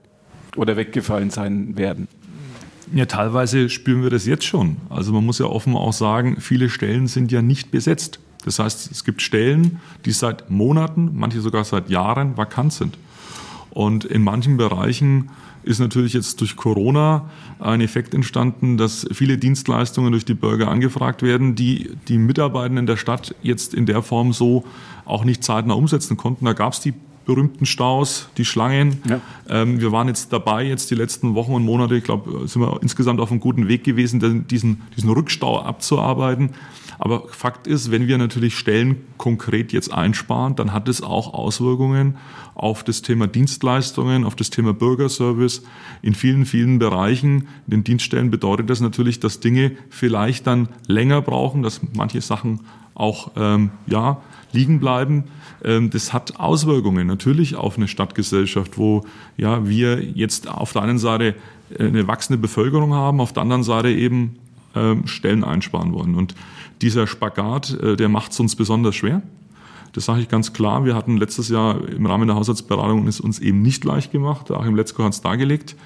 [0.56, 2.08] Oder weggefallen sein werden?
[2.94, 4.76] Ja, teilweise spüren wir das jetzt schon.
[4.90, 8.20] Also man muss ja offen auch sagen, viele Stellen sind ja nicht besetzt.
[8.44, 12.98] Das heißt, es gibt Stellen, die seit Monaten, manche sogar seit Jahren vakant sind.
[13.70, 15.30] Und in manchen Bereichen
[15.62, 21.22] ist natürlich jetzt durch Corona ein Effekt entstanden, dass viele Dienstleistungen durch die Bürger angefragt
[21.22, 24.64] werden, die die Mitarbeitenden der Stadt jetzt in der Form so
[25.04, 26.44] auch nicht zeitnah umsetzen konnten.
[26.44, 29.02] Da gab es die berühmten Staus, die Schlangen.
[29.08, 29.20] Ja.
[29.48, 32.80] Ähm, wir waren jetzt dabei, jetzt die letzten Wochen und Monate, ich glaube, sind wir
[32.82, 36.50] insgesamt auf einem guten Weg gewesen, diesen, diesen Rückstau abzuarbeiten.
[36.98, 42.16] Aber Fakt ist, wenn wir natürlich Stellen konkret jetzt einsparen, dann hat es auch Auswirkungen
[42.54, 45.62] auf das Thema Dienstleistungen, auf das Thema Bürgerservice.
[46.02, 51.22] In vielen, vielen Bereichen, in den Dienststellen bedeutet das natürlich, dass Dinge vielleicht dann länger
[51.22, 52.60] brauchen, dass manche Sachen
[52.94, 55.24] auch ähm, ja, liegen bleiben.
[55.64, 59.04] Ähm, das hat Auswirkungen natürlich auf eine Stadtgesellschaft, wo
[59.36, 61.34] ja, wir jetzt auf der einen Seite
[61.78, 64.36] äh, eine wachsende Bevölkerung haben, auf der anderen Seite eben
[64.74, 66.14] ähm, Stellen einsparen wollen.
[66.14, 66.34] Und
[66.80, 69.22] dieser Spagat, äh, der macht es uns besonders schwer.
[69.92, 70.84] Das sage ich ganz klar.
[70.84, 74.50] Wir hatten letztes Jahr im Rahmen der Haushaltsberatung es uns eben nicht leicht gemacht.
[74.50, 75.76] Achim Letzko hat es dargelegt.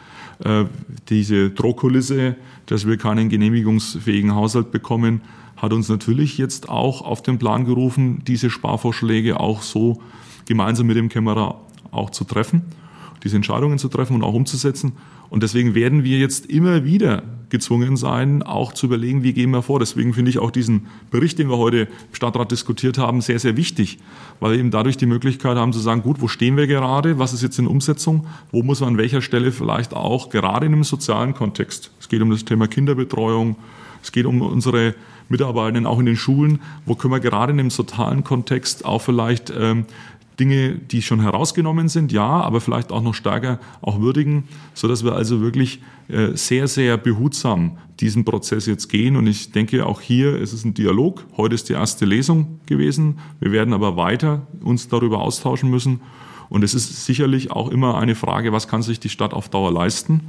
[0.44, 0.64] Äh,
[1.08, 5.22] diese Drohkulisse, dass wir keinen genehmigungsfähigen Haushalt bekommen,
[5.56, 10.00] hat uns natürlich jetzt auch auf den Plan gerufen, diese Sparvorschläge auch so
[10.46, 12.62] gemeinsam mit dem Kämmerer auch zu treffen,
[13.24, 14.92] diese Entscheidungen zu treffen und auch umzusetzen.
[15.28, 19.62] Und deswegen werden wir jetzt immer wieder gezwungen sein, auch zu überlegen, wie gehen wir
[19.62, 19.78] vor.
[19.78, 23.56] Deswegen finde ich auch diesen Bericht, den wir heute im Stadtrat diskutiert haben, sehr, sehr
[23.56, 23.98] wichtig,
[24.40, 27.32] weil wir eben dadurch die Möglichkeit haben zu sagen, gut, wo stehen wir gerade, was
[27.32, 30.84] ist jetzt in Umsetzung, wo muss man an welcher Stelle vielleicht auch gerade in einem
[30.84, 33.56] sozialen Kontext, es geht um das Thema Kinderbetreuung,
[34.02, 34.94] es geht um unsere
[35.28, 39.52] Mitarbeitenden auch in den Schulen, wo können wir gerade in dem sozialen Kontext auch vielleicht
[39.56, 39.86] ähm,
[40.38, 45.04] Dinge, die schon herausgenommen sind, ja, aber vielleicht auch noch stärker auch würdigen, so dass
[45.04, 49.16] wir also wirklich äh, sehr, sehr behutsam diesen Prozess jetzt gehen.
[49.16, 51.24] Und ich denke, auch hier ist es ein Dialog.
[51.36, 53.18] Heute ist die erste Lesung gewesen.
[53.40, 56.00] Wir werden aber weiter uns darüber austauschen müssen.
[56.48, 59.72] Und es ist sicherlich auch immer eine Frage, was kann sich die Stadt auf Dauer
[59.72, 60.20] leisten?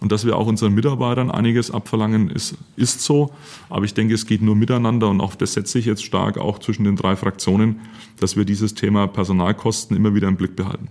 [0.00, 3.32] Und dass wir auch unseren Mitarbeitern einiges abverlangen, ist, ist so.
[3.68, 6.58] Aber ich denke, es geht nur miteinander und auch das setze ich jetzt stark auch
[6.58, 7.80] zwischen den drei Fraktionen,
[8.20, 10.88] dass wir dieses Thema Personalkosten immer wieder im Blick behalten.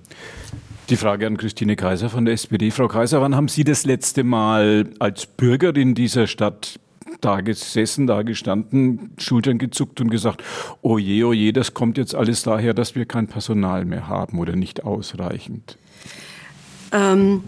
[0.89, 2.71] Die Frage an Christine Kaiser von der SPD.
[2.71, 6.79] Frau Kaiser, wann haben Sie das letzte Mal als Bürgerin dieser Stadt
[7.19, 10.43] da gesessen, da gestanden, Schultern gezuckt und gesagt,
[10.81, 14.39] oh je, oh je, das kommt jetzt alles daher, dass wir kein Personal mehr haben
[14.39, 15.77] oder nicht ausreichend?
[16.91, 17.43] Ähm,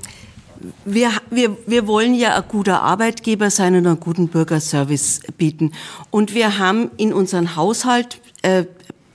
[0.85, 5.73] wir, wir, wir wollen ja ein guter Arbeitgeber sein und einen guten Bürgerservice bieten.
[6.09, 8.65] Und wir haben in unseren Haushalt äh,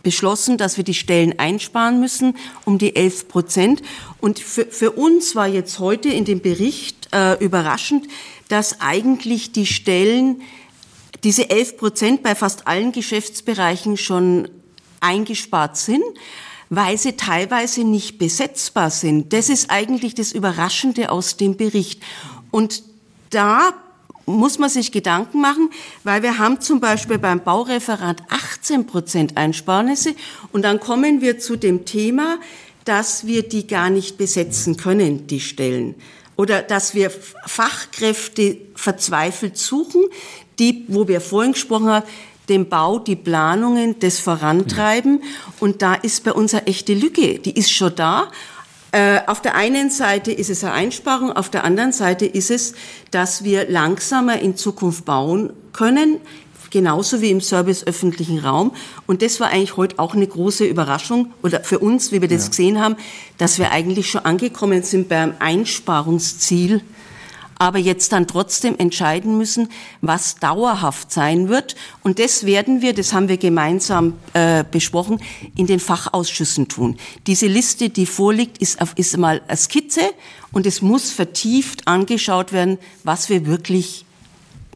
[0.03, 3.83] beschlossen, dass wir die Stellen einsparen müssen um die 11 Prozent.
[4.21, 8.07] Und für, für uns war jetzt heute in dem Bericht äh, überraschend,
[8.49, 10.43] dass eigentlich die Stellen,
[11.25, 14.49] diese 11 Prozent bei fast allen Geschäftsbereichen schon
[15.01, 16.05] eingespart sind
[16.77, 19.33] weil sie teilweise nicht besetzbar sind.
[19.33, 22.03] Das ist eigentlich das Überraschende aus dem Bericht.
[22.51, 22.83] Und
[23.31, 23.75] da
[24.27, 25.71] muss man sich Gedanken machen,
[26.03, 30.15] weil wir haben zum Beispiel beim Baureferat 18 Prozent Einsparnisse
[30.53, 32.39] und dann kommen wir zu dem Thema,
[32.85, 35.95] dass wir die gar nicht besetzen können, die Stellen.
[36.37, 40.03] Oder dass wir Fachkräfte verzweifelt suchen,
[40.59, 42.07] die, wo wir vorhin gesprochen haben,
[42.49, 45.23] den Bau, die Planungen, das Vorantreiben.
[45.61, 47.39] Und da ist bei uns eine echte Lücke.
[47.39, 48.31] Die ist schon da.
[48.93, 52.75] Äh, auf der einen Seite ist es eine Einsparung, auf der anderen Seite ist es,
[53.11, 56.21] dass wir langsamer in Zukunft bauen können,
[56.71, 58.71] genauso wie im Service öffentlichen Raum.
[59.09, 62.45] Und das war eigentlich heute auch eine große Überraschung oder für uns, wie wir das
[62.45, 62.49] ja.
[62.51, 62.95] gesehen haben,
[63.37, 66.81] dass wir eigentlich schon angekommen sind beim Einsparungsziel
[67.59, 69.69] aber jetzt dann trotzdem entscheiden müssen,
[70.01, 71.77] was dauerhaft sein wird.
[72.03, 75.21] Und das werden wir, das haben wir gemeinsam äh, besprochen,
[75.57, 76.97] in den Fachausschüssen tun.
[77.27, 80.03] Diese Liste, die vorliegt, ist, ist mal eine Skizze
[80.53, 84.05] und es muss vertieft angeschaut werden, was wir wirklich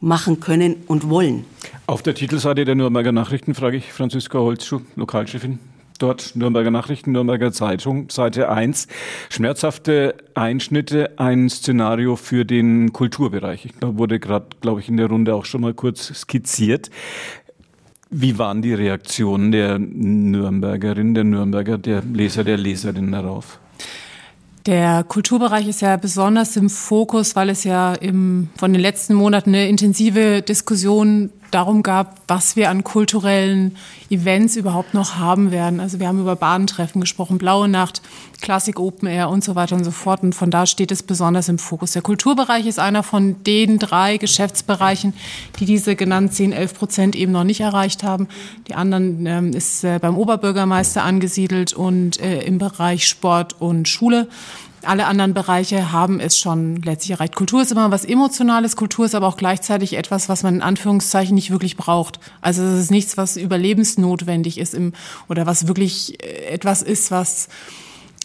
[0.01, 1.45] machen können und wollen.
[1.87, 5.59] Auf der Titelseite der Nürnberger Nachrichten frage ich Franziska Holzschuh, Lokalchefin
[5.99, 8.87] dort Nürnberger Nachrichten, Nürnberger Zeitung, Seite 1.
[9.29, 13.69] Schmerzhafte Einschnitte, ein Szenario für den Kulturbereich.
[13.79, 16.89] Da wurde gerade, glaube ich, in der Runde auch schon mal kurz skizziert.
[18.09, 23.59] Wie waren die Reaktionen der Nürnbergerin, der Nürnberger, der Leser, der Leserin darauf?
[24.65, 29.49] Der Kulturbereich ist ja besonders im Fokus, weil es ja im, von den letzten Monaten
[29.49, 33.75] eine intensive Diskussion darum gab, was wir an kulturellen
[34.09, 35.79] Events überhaupt noch haben werden.
[35.79, 38.01] Also wir haben über Badentreffen gesprochen, Blaue Nacht,
[38.41, 40.23] Klassik Open Air und so weiter und so fort.
[40.23, 41.91] Und von da steht es besonders im Fokus.
[41.91, 45.13] Der Kulturbereich ist einer von den drei Geschäftsbereichen,
[45.59, 48.27] die diese genannten 10, 11 Prozent eben noch nicht erreicht haben.
[48.67, 54.27] Die anderen ähm, ist äh, beim Oberbürgermeister angesiedelt und äh, im Bereich Sport und Schule.
[54.83, 57.35] Alle anderen Bereiche haben es schon letztlich erreicht.
[57.35, 61.35] Kultur ist immer was Emotionales, Kultur ist aber auch gleichzeitig etwas, was man in Anführungszeichen
[61.35, 62.19] nicht wirklich braucht.
[62.41, 64.93] Also es ist nichts, was überlebensnotwendig ist im,
[65.27, 67.49] oder was wirklich äh, etwas ist, was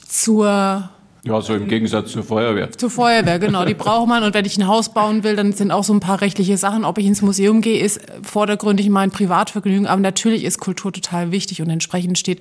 [0.08, 0.90] zur
[1.26, 2.70] ja, so im Gegensatz zur Feuerwehr.
[2.72, 3.64] Zur Feuerwehr, genau.
[3.64, 4.22] Die braucht man.
[4.22, 6.84] Und wenn ich ein Haus bauen will, dann sind auch so ein paar rechtliche Sachen.
[6.84, 9.86] Ob ich ins Museum gehe, ist vordergründig mein Privatvergnügen.
[9.86, 12.40] Aber natürlich ist Kultur total wichtig und entsprechend steht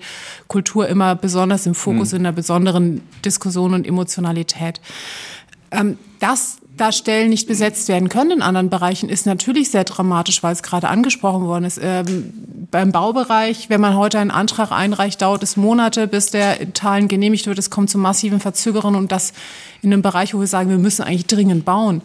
[0.50, 2.18] Kultur immer besonders im Fokus mhm.
[2.18, 4.82] in einer besonderen Diskussion und Emotionalität.
[5.72, 10.42] Ähm, das da Stellen nicht besetzt werden können in anderen Bereichen, ist natürlich sehr dramatisch,
[10.42, 11.80] weil es gerade angesprochen worden ist.
[11.82, 12.34] Ähm,
[12.72, 17.08] beim Baubereich, wenn man heute einen Antrag einreicht, dauert es Monate, bis der in Teilen
[17.08, 17.60] genehmigt wird.
[17.60, 19.34] Es kommt zu massiven Verzögerungen und das
[19.84, 22.02] in einem Bereich, wo wir sagen, wir müssen eigentlich dringend bauen.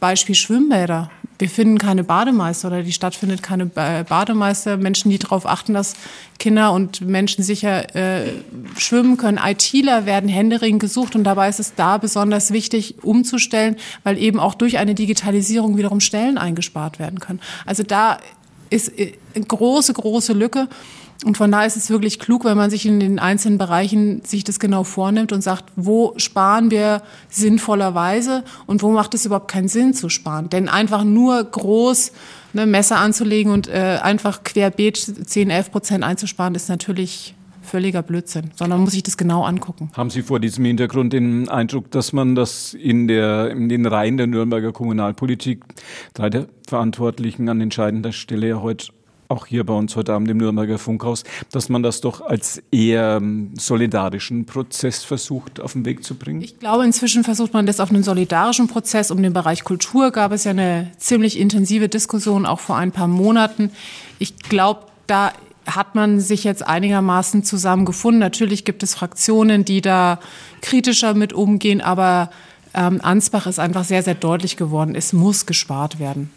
[0.00, 5.46] Beispiel Schwimmbäder wir finden keine Bademeister oder die Stadt findet keine Bademeister, Menschen, die darauf
[5.46, 5.94] achten, dass
[6.38, 8.32] Kinder und Menschen sicher äh,
[8.76, 9.38] schwimmen können.
[9.42, 14.54] ITler werden händeringend gesucht und dabei ist es da besonders wichtig, umzustellen, weil eben auch
[14.54, 17.40] durch eine Digitalisierung wiederum Stellen eingespart werden können.
[17.66, 18.18] Also da
[18.70, 20.68] ist eine äh, große, große Lücke.
[21.24, 24.44] Und von daher ist es wirklich klug, wenn man sich in den einzelnen Bereichen sich
[24.44, 29.68] das genau vornimmt und sagt, wo sparen wir sinnvollerweise und wo macht es überhaupt keinen
[29.68, 30.48] Sinn zu sparen.
[30.48, 32.12] Denn einfach nur groß
[32.52, 38.50] ne, Messer anzulegen und äh, einfach querbeet 10, 11 Prozent einzusparen, ist natürlich völliger Blödsinn,
[38.54, 39.90] sondern man muss sich das genau angucken.
[39.94, 44.16] Haben Sie vor diesem Hintergrund den Eindruck, dass man das in, der, in den Reihen
[44.16, 45.64] der Nürnberger Kommunalpolitik,
[46.14, 48.86] drei der Verantwortlichen an entscheidender Stelle ja heute
[49.28, 53.18] auch hier bei uns heute Abend im Nürnberger Funkhaus, dass man das doch als eher
[53.20, 56.40] ähm, solidarischen Prozess versucht auf den Weg zu bringen?
[56.40, 59.10] Ich glaube, inzwischen versucht man das auf einen solidarischen Prozess.
[59.10, 63.08] Um den Bereich Kultur gab es ja eine ziemlich intensive Diskussion, auch vor ein paar
[63.08, 63.70] Monaten.
[64.18, 65.32] Ich glaube, da
[65.66, 68.20] hat man sich jetzt einigermaßen zusammengefunden.
[68.20, 70.18] Natürlich gibt es Fraktionen, die da
[70.62, 72.30] kritischer mit umgehen, aber
[72.72, 74.94] ähm, Ansbach ist einfach sehr, sehr deutlich geworden.
[74.94, 76.30] Es muss gespart werden.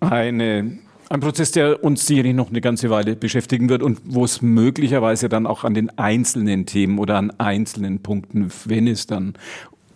[0.00, 0.78] Eine
[1.14, 5.28] ein Prozess, der uns sicherlich noch eine ganze Weile beschäftigen wird und wo es möglicherweise
[5.28, 9.34] dann auch an den einzelnen Themen oder an einzelnen Punkten, wenn es dann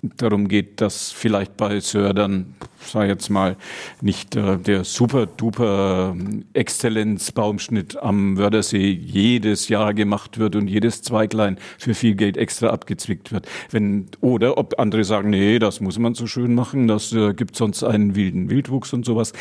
[0.02, 3.56] darum geht, dass vielleicht bei Sördern, sag ich jetzt mal,
[4.00, 11.58] nicht äh, der super-duper äh, Exzellenzbaumschnitt am Wördersee jedes Jahr gemacht wird und jedes Zweiglein
[11.78, 13.48] für viel Geld extra abgezwickt wird.
[13.70, 17.56] Wenn, oder ob andere sagen, nee, das muss man so schön machen, das äh, gibt
[17.56, 19.32] sonst einen wilden Wildwuchs und sowas.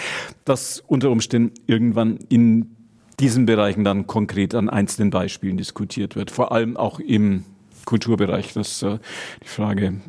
[0.46, 2.78] Das unter Umständen irgendwann in
[3.20, 6.30] diesen Bereichen dann konkret an einzelnen Beispielen diskutiert wird.
[6.30, 7.46] Vor allem auch im
[7.88, 8.54] Kulturbereich.
[8.54, 9.00] Das äh,
[9.44, 10.02] die Frage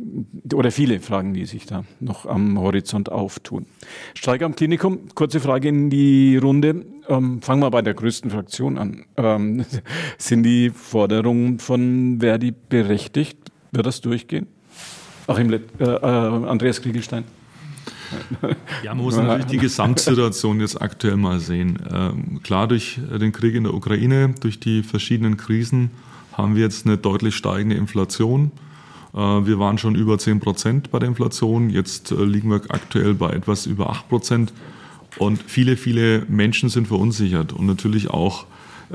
[0.52, 3.66] oder viele Fragen, die sich da noch am Horizont auftun.
[4.14, 6.84] Streik am Klinikum, kurze Frage in die Runde.
[7.08, 9.06] Ähm, fangen wir bei der größten Fraktion an.
[9.16, 9.64] Ähm,
[10.18, 13.38] sind die Forderungen von Verdi berechtigt?
[13.70, 14.48] Wird das durchgehen?
[15.28, 17.24] Achim äh, äh, Andreas Kriegelstein.
[18.82, 21.78] Ja, man muss natürlich die Gesamtsituation jetzt aktuell mal sehen.
[21.92, 25.90] Ähm, klar, durch den Krieg in der Ukraine, durch die verschiedenen Krisen
[26.38, 28.52] haben wir jetzt eine deutlich steigende Inflation.
[29.12, 31.68] Äh, wir waren schon über 10 Prozent bei der Inflation.
[31.68, 34.52] Jetzt äh, liegen wir aktuell bei etwas über 8 Prozent.
[35.18, 37.52] Und viele, viele Menschen sind verunsichert.
[37.52, 38.46] Und natürlich auch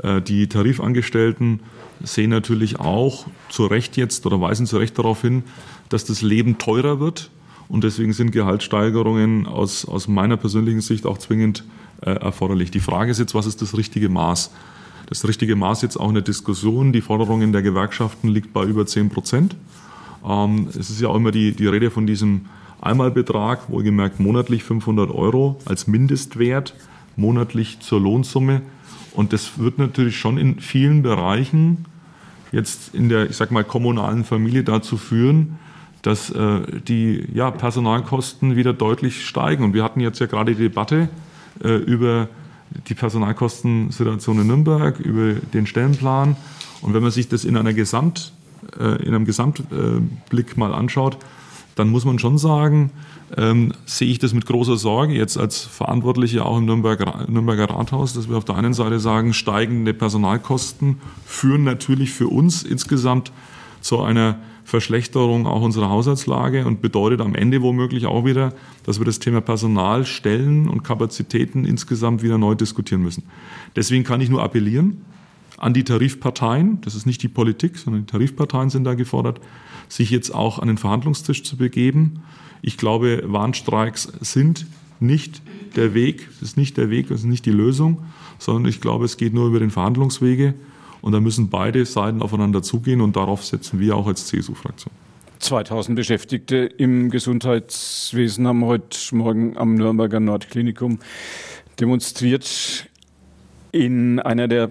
[0.02, 1.60] äh, die Tarifangestellten
[2.02, 5.44] sehen natürlich auch zu Recht jetzt oder weisen zu Recht darauf hin,
[5.90, 7.30] dass das Leben teurer wird.
[7.68, 11.64] Und deswegen sind Gehaltssteigerungen aus, aus meiner persönlichen Sicht auch zwingend
[12.00, 12.70] äh, erforderlich.
[12.70, 14.50] Die Frage ist jetzt, was ist das richtige Maß?
[15.06, 16.92] Das richtige Maß jetzt auch in der Diskussion.
[16.92, 19.56] Die Forderung der Gewerkschaften liegt bei über 10 Prozent.
[20.26, 22.46] Ähm, es ist ja auch immer die, die Rede von diesem
[22.80, 26.74] Einmalbetrag, wohlgemerkt monatlich 500 Euro als Mindestwert,
[27.16, 28.62] monatlich zur Lohnsumme.
[29.12, 31.86] Und das wird natürlich schon in vielen Bereichen
[32.52, 35.58] jetzt in der, ich sag mal, kommunalen Familie dazu führen,
[36.02, 39.64] dass äh, die ja, Personalkosten wieder deutlich steigen.
[39.64, 41.08] Und wir hatten jetzt ja gerade die Debatte
[41.62, 42.28] äh, über
[42.88, 46.36] die Personalkostensituation in Nürnberg, über den Stellenplan.
[46.82, 48.32] Und wenn man sich das in, einer Gesamt,
[48.78, 51.18] äh, in einem Gesamtblick mal anschaut,
[51.76, 52.90] dann muss man schon sagen,
[53.36, 58.12] ähm, sehe ich das mit großer Sorge jetzt als Verantwortliche auch im Nürnberger, Nürnberger Rathaus,
[58.14, 63.32] dass wir auf der einen Seite sagen, steigende Personalkosten führen natürlich für uns insgesamt
[63.80, 68.52] zu einer Verschlechterung auch unserer Haushaltslage und bedeutet am Ende womöglich auch wieder,
[68.84, 73.24] dass wir das Thema Personal, Stellen und Kapazitäten insgesamt wieder neu diskutieren müssen.
[73.76, 75.02] Deswegen kann ich nur appellieren
[75.58, 79.40] an die Tarifparteien, das ist nicht die Politik, sondern die Tarifparteien sind da gefordert,
[79.88, 82.22] sich jetzt auch an den Verhandlungstisch zu begeben.
[82.62, 84.66] Ich glaube, Warnstreiks sind
[85.00, 85.42] nicht
[85.76, 88.02] der Weg, es ist nicht der Weg, es ist nicht die Lösung,
[88.38, 90.54] sondern ich glaube, es geht nur über den Verhandlungswege.
[91.04, 94.90] Und da müssen beide Seiten aufeinander zugehen und darauf setzen wir auch als CSU-Fraktion.
[95.38, 101.00] 2000 Beschäftigte im Gesundheitswesen haben heute Morgen am Nürnberger Nordklinikum
[101.78, 102.88] demonstriert.
[103.70, 104.70] In einer der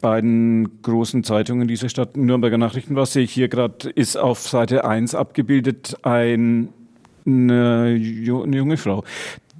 [0.00, 4.86] beiden großen Zeitungen dieser Stadt, Nürnberger Nachrichten, was sehe ich hier gerade, ist auf Seite
[4.86, 6.70] 1 abgebildet ein,
[7.26, 9.04] eine, junge Frau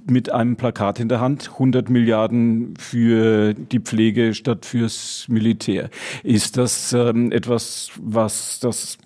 [0.05, 5.89] mit einem Plakat in der Hand, 100 Milliarden für die Pflege statt fürs Militär.
[6.23, 8.97] Ist das ähm, etwas, was das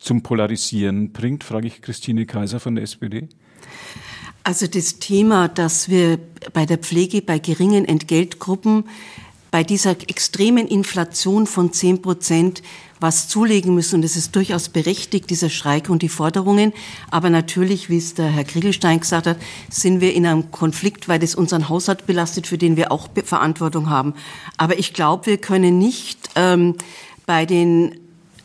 [0.00, 3.28] zum Polarisieren bringt, frage ich Christine Kaiser von der SPD.
[4.44, 6.18] Also das Thema, dass wir
[6.52, 8.84] bei der Pflege bei geringen Entgeltgruppen
[9.52, 12.62] bei dieser extremen Inflation von 10 Prozent
[13.02, 13.96] was zulegen müssen.
[13.96, 16.72] Und es ist durchaus berechtigt, dieser Streik und die Forderungen.
[17.10, 19.36] Aber natürlich, wie es der Herr Kriegelstein gesagt hat,
[19.68, 23.90] sind wir in einem Konflikt, weil das unseren Haushalt belastet, für den wir auch Verantwortung
[23.90, 24.14] haben.
[24.56, 26.76] Aber ich glaube, wir können nicht ähm,
[27.26, 27.96] bei den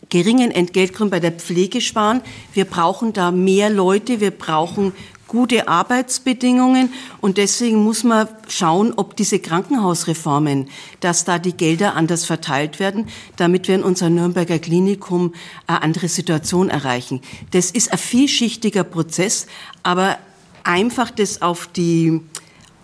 [0.09, 2.21] geringen Entgeltgründen bei der Pflege sparen.
[2.53, 4.93] Wir brauchen da mehr Leute, wir brauchen
[5.27, 10.69] gute Arbeitsbedingungen und deswegen muss man schauen, ob diese Krankenhausreformen,
[10.99, 15.33] dass da die Gelder anders verteilt werden, damit wir in unserem Nürnberger Klinikum
[15.67, 17.21] eine andere Situation erreichen.
[17.51, 19.47] Das ist ein vielschichtiger Prozess,
[19.83, 20.17] aber
[20.63, 22.21] einfach das auf die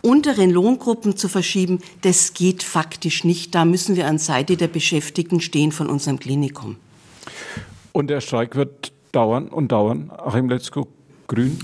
[0.01, 3.55] unteren Lohngruppen zu verschieben, das geht faktisch nicht.
[3.55, 6.75] Da müssen wir an Seite der Beschäftigten stehen von unserem Klinikum.
[7.93, 10.11] Und der Streik wird dauern und dauern.
[10.11, 10.87] Achim Letzko,
[11.27, 11.57] Grün?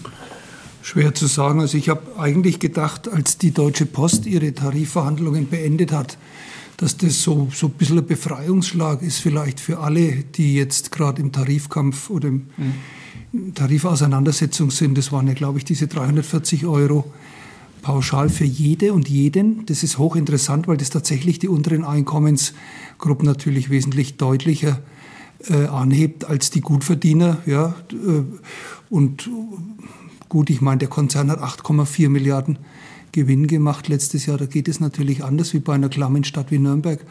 [0.82, 1.60] Schwer zu sagen.
[1.60, 6.18] Also ich habe eigentlich gedacht, als die Deutsche Post ihre Tarifverhandlungen beendet hat,
[6.78, 11.22] dass das so, so ein bisschen ein Befreiungsschlag ist, vielleicht für alle, die jetzt gerade
[11.22, 13.54] im Tarifkampf oder im mhm.
[13.54, 14.98] Tarifauseinandersetzung sind.
[14.98, 17.12] Das waren ja, glaube ich, diese 340 Euro
[17.82, 19.66] pauschal für jede und jeden.
[19.66, 24.80] Das ist hochinteressant, weil das tatsächlich die unteren Einkommensgruppen natürlich wesentlich deutlicher
[25.48, 27.38] äh, anhebt als die Gutverdiener.
[27.46, 28.24] Ja, äh,
[28.90, 29.30] und
[30.30, 32.60] gut, ich meine, der Konzern hat 8,4 Milliarden
[33.12, 34.38] Gewinn gemacht letztes Jahr.
[34.38, 37.04] Da geht es natürlich anders wie bei einer klammen Stadt wie Nürnberg.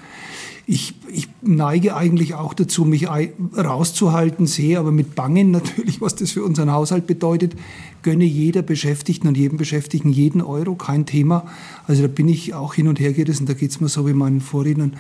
[0.67, 6.33] Ich, ich neige eigentlich auch dazu, mich rauszuhalten, sehe aber mit Bangen natürlich, was das
[6.33, 7.57] für unseren Haushalt bedeutet.
[8.03, 11.47] Gönne jeder Beschäftigten und jedem Beschäftigten jeden Euro, kein Thema.
[11.87, 14.13] Also da bin ich auch hin und her gerissen, da geht es mir so wie
[14.13, 14.95] meinen Vorrednern.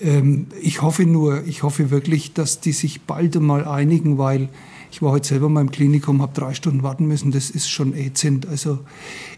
[0.00, 4.48] Ähm, ich hoffe nur, ich hoffe wirklich, dass die sich bald einmal einigen, weil
[4.90, 7.30] ich war heute selber in meinem Klinikum, habe drei Stunden warten müssen.
[7.30, 8.46] Das ist schon ätzend.
[8.46, 8.80] Also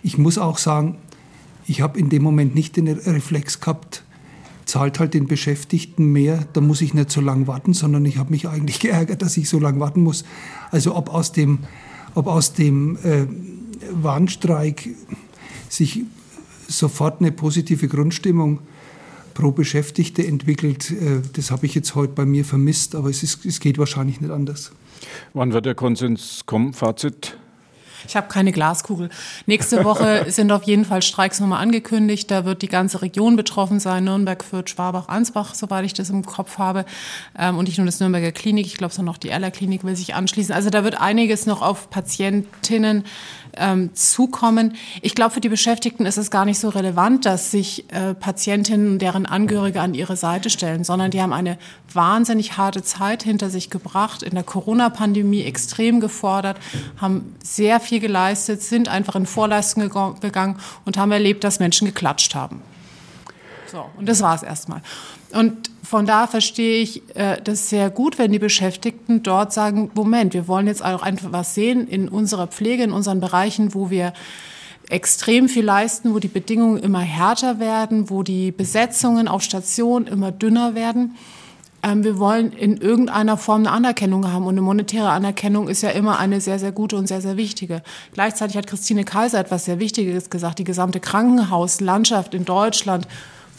[0.03, 0.97] ich muss auch sagen,
[1.67, 4.05] ich habe in dem Moment nicht den Reflex gehabt,
[4.65, 8.31] zahlt halt den Beschäftigten mehr, da muss ich nicht so lange warten, sondern ich habe
[8.31, 10.25] mich eigentlich geärgert, dass ich so lange warten muss.
[10.71, 11.61] Also ob aus dem,
[12.15, 13.27] ob aus dem äh,
[13.93, 14.89] Warnstreik
[15.69, 16.03] sich
[16.69, 18.61] sofort eine positive Grundstimmung
[19.35, 20.91] pro Beschäftigte entwickelt.
[20.91, 24.21] Äh, das habe ich jetzt heute bei mir vermisst, aber es, ist, es geht wahrscheinlich
[24.21, 24.73] nicht anders.
[25.33, 26.73] Wann wird der Konsens kommen?
[26.73, 27.37] Fazit?
[28.07, 29.11] Ich habe keine Glaskugel.
[29.47, 32.31] Nächste Woche sind auf jeden Fall Streiks nochmal angekündigt.
[32.31, 34.05] Da wird die ganze Region betroffen sein.
[34.05, 36.85] Nürnberg, Fürth, Schwabach, Ansbach, soweit ich das im Kopf habe.
[37.39, 39.97] Ähm, und nicht nur das Nürnberger Klinik, ich glaube, sondern auch die Erler Klinik will
[39.97, 40.55] sich anschließen.
[40.55, 43.05] Also da wird einiges noch auf Patientinnen
[43.57, 44.75] ähm, zukommen.
[45.03, 48.93] Ich glaube, für die Beschäftigten ist es gar nicht so relevant, dass sich äh, Patientinnen
[48.93, 51.59] und deren Angehörige an ihre Seite stellen, sondern die haben eine
[51.93, 56.59] wahnsinnig harte Zeit hinter sich gebracht, in der Corona-Pandemie extrem gefordert,
[57.01, 59.91] haben sehr viel geleistet, sind einfach in Vorleistung
[60.21, 62.63] gegangen und haben erlebt, dass Menschen geklatscht haben.
[63.73, 64.83] So, und das war es erstmal.
[65.33, 70.35] Und von da verstehe ich äh, das sehr gut, wenn die Beschäftigten dort sagen, Moment,
[70.35, 74.13] wir wollen jetzt auch einfach was sehen in unserer Pflege, in unseren Bereichen, wo wir
[74.91, 80.33] extrem viel leisten, wo die Bedingungen immer härter werden, wo die Besetzungen auf Stationen immer
[80.33, 81.17] dünner werden.
[81.83, 85.89] Ähm, wir wollen in irgendeiner Form eine Anerkennung haben und eine monetäre Anerkennung ist ja
[85.91, 87.83] immer eine sehr, sehr gute und sehr, sehr wichtige.
[88.13, 90.59] Gleichzeitig hat Christine Kaiser etwas sehr Wichtiges gesagt.
[90.59, 93.09] Die gesamte Krankenhauslandschaft in Deutschland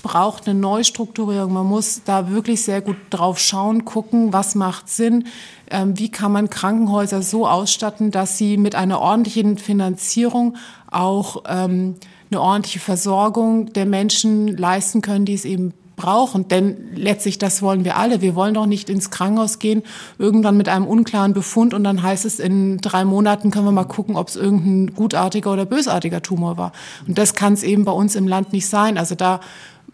[0.04, 1.52] braucht eine Neustrukturierung.
[1.52, 5.26] Man muss da wirklich sehr gut drauf schauen, gucken, was macht Sinn,
[5.72, 10.58] ähm, wie kann man Krankenhäuser so ausstatten, dass sie mit einer ordentlichen Finanzierung
[10.92, 11.96] auch ähm,
[12.30, 16.48] eine ordentliche Versorgung der Menschen leisten können, die es eben brauchen.
[16.48, 18.22] Denn letztlich, das wollen wir alle.
[18.22, 19.84] Wir wollen doch nicht ins Krankenhaus gehen,
[20.18, 23.84] irgendwann mit einem unklaren Befund und dann heißt es, in drei Monaten können wir mal
[23.86, 26.72] gucken, ob es irgendein gutartiger oder bösartiger Tumor war.
[27.08, 28.98] Und das kann es eben bei uns im Land nicht sein.
[28.98, 29.40] Also da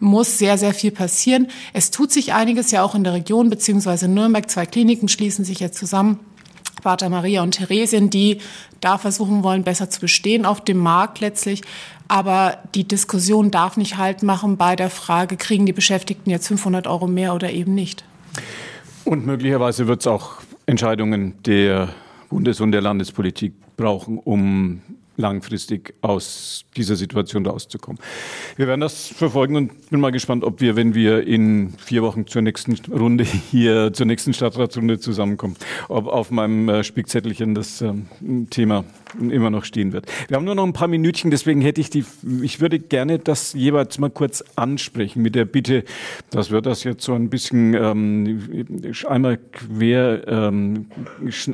[0.00, 1.46] muss sehr, sehr viel passieren.
[1.72, 4.50] Es tut sich einiges ja auch in der Region, beziehungsweise in Nürnberg.
[4.50, 6.18] Zwei Kliniken schließen sich jetzt zusammen.
[6.82, 8.38] Pater Maria und Theresien, die
[8.80, 11.62] da versuchen wollen, besser zu bestehen auf dem Markt letztlich.
[12.08, 16.86] Aber die Diskussion darf nicht halt machen bei der Frage, kriegen die Beschäftigten jetzt 500
[16.86, 18.04] Euro mehr oder eben nicht.
[19.04, 20.36] Und möglicherweise wird es auch
[20.66, 21.90] Entscheidungen der
[22.30, 24.80] Bundes- und der Landespolitik brauchen, um
[25.20, 28.00] langfristig aus dieser Situation rauszukommen.
[28.56, 32.26] Wir werden das verfolgen und bin mal gespannt, ob wir, wenn wir in vier Wochen
[32.26, 35.56] zur nächsten Runde hier, zur nächsten Stadtratsrunde zusammenkommen,
[35.88, 38.06] ob auf meinem äh, Spickzettelchen das ähm,
[38.50, 38.84] Thema
[39.18, 40.06] immer noch stehen wird.
[40.28, 42.04] Wir haben nur noch ein paar Minütchen, deswegen hätte ich die,
[42.42, 45.84] ich würde gerne das jeweils mal kurz ansprechen mit der Bitte,
[46.30, 50.86] dass wir das jetzt so ein bisschen ähm, einmal quer, ähm,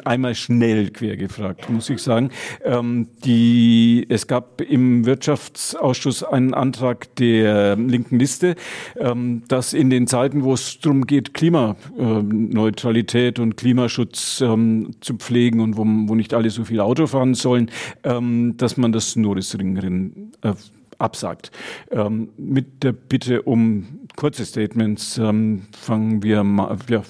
[0.05, 2.31] einmal schnell quer gefragt, muss ich sagen.
[2.65, 8.57] Ähm, die, es gab im Wirtschaftsausschuss einen Antrag der linken Liste,
[8.99, 15.61] ähm, dass in den Zeiten, wo es darum geht, Klimaneutralität und Klimaschutz ähm, zu pflegen
[15.61, 17.71] und wo, wo nicht alle so viel Auto fahren sollen,
[18.03, 20.55] ähm, dass man das Nordisringrennen äh,
[20.99, 21.53] absagt.
[21.93, 23.87] Ähm, mit der Bitte um
[24.17, 27.05] kurze Statements ähm, fangen wir mal, ja,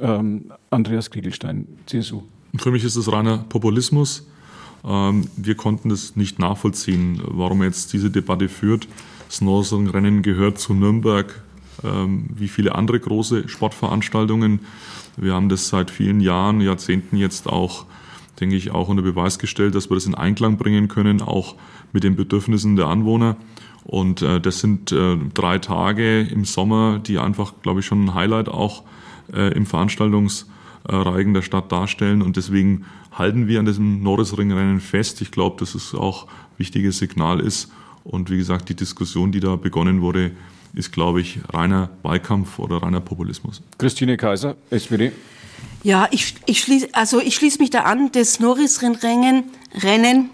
[0.00, 2.22] ähm, Andreas Kriegelstein, CSU.
[2.56, 4.28] Für mich ist es reiner Populismus.
[4.84, 8.86] Ähm, wir konnten es nicht nachvollziehen, warum jetzt diese Debatte führt.
[9.26, 11.42] Das Nordisringrennen gehört zu Nürnberg
[11.84, 14.60] ähm, wie viele andere große Sportveranstaltungen.
[15.16, 17.86] Wir haben das seit vielen Jahren, Jahrzehnten jetzt auch
[18.40, 21.54] denke ich, auch unter Beweis gestellt, dass wir das in Einklang bringen können, auch
[21.92, 23.36] mit den Bedürfnissen der Anwohner.
[23.84, 28.14] Und äh, das sind äh, drei Tage im Sommer, die einfach, glaube ich, schon ein
[28.14, 28.84] Highlight auch
[29.32, 32.22] äh, im Veranstaltungsreigen der Stadt darstellen.
[32.22, 35.20] Und deswegen halten wir an diesem Norrisringrennen fest.
[35.20, 37.72] Ich glaube, dass es auch ein wichtiges Signal ist.
[38.04, 40.32] Und wie gesagt, die Diskussion, die da begonnen wurde,
[40.74, 43.62] ist, glaube ich, reiner Wahlkampf oder reiner Populismus.
[43.78, 45.12] Christine Kaiser, SPD.
[45.82, 49.44] Ja, ich, ich schließe also ich schließe mich da an, das Norrisrennen,
[49.74, 50.30] Rennen,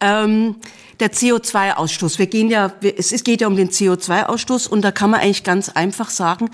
[0.00, 0.56] ähm,
[1.00, 2.18] der CO2-Ausstoß.
[2.18, 5.68] Wir gehen ja, es geht ja um den CO2-Ausstoß und da kann man eigentlich ganz
[5.70, 6.50] einfach sagen,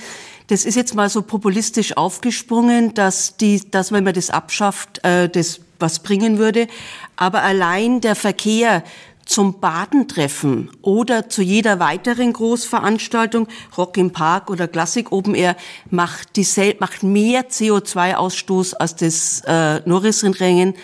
[0.48, 5.28] das ist jetzt mal so populistisch aufgesprungen, dass die, dass wenn man das abschafft, äh,
[5.28, 6.68] das was bringen würde.
[7.16, 8.82] Aber allein der Verkehr
[9.26, 15.56] zum Badentreffen oder zu jeder weiteren Großveranstaltung, Rock im Park oder Klassik Open Air,
[15.90, 16.46] macht, die,
[16.78, 20.74] macht mehr CO2-Ausstoß als das äh, Norrisrennen.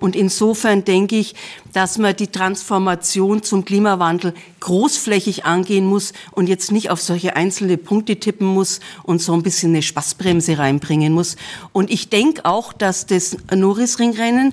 [0.00, 1.34] Und insofern denke ich,
[1.72, 7.78] dass man die Transformation zum Klimawandel großflächig angehen muss und jetzt nicht auf solche einzelne
[7.78, 11.36] Punkte tippen muss und so ein bisschen eine Spaßbremse reinbringen muss.
[11.72, 14.52] Und ich denke auch, dass das Norrisringrennen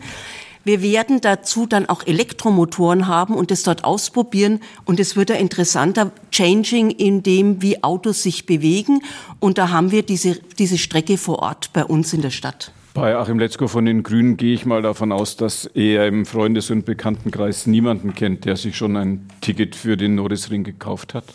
[0.66, 4.60] wir werden dazu dann auch Elektromotoren haben und das dort ausprobieren.
[4.86, 9.01] Und es wird ein interessanter Changing in dem, wie Autos sich bewegen.
[9.39, 12.72] Und da haben wir diese, diese Strecke vor Ort bei uns in der Stadt.
[12.93, 16.72] Bei Achim Letzko von den Grünen gehe ich mal davon aus, dass er im Freundes-
[16.72, 21.26] und Bekanntenkreis niemanden kennt, der sich schon ein Ticket für den Norrisring gekauft hat.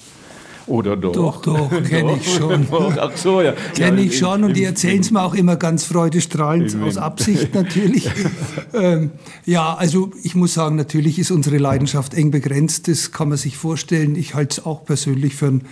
[0.67, 1.12] Oder doch?
[1.12, 2.67] Doch, doch, kenne ich schon.
[2.99, 3.53] Ach so, ja.
[3.75, 7.55] Kenne ja, ich schon und die erzählen es mir auch immer ganz freudestrahlend, aus Absicht
[7.55, 8.11] natürlich.
[8.73, 9.11] ähm,
[9.45, 13.57] ja, also ich muss sagen, natürlich ist unsere Leidenschaft eng begrenzt, das kann man sich
[13.57, 14.17] vorstellen.
[14.17, 15.62] Ich halte es auch persönlich für ein,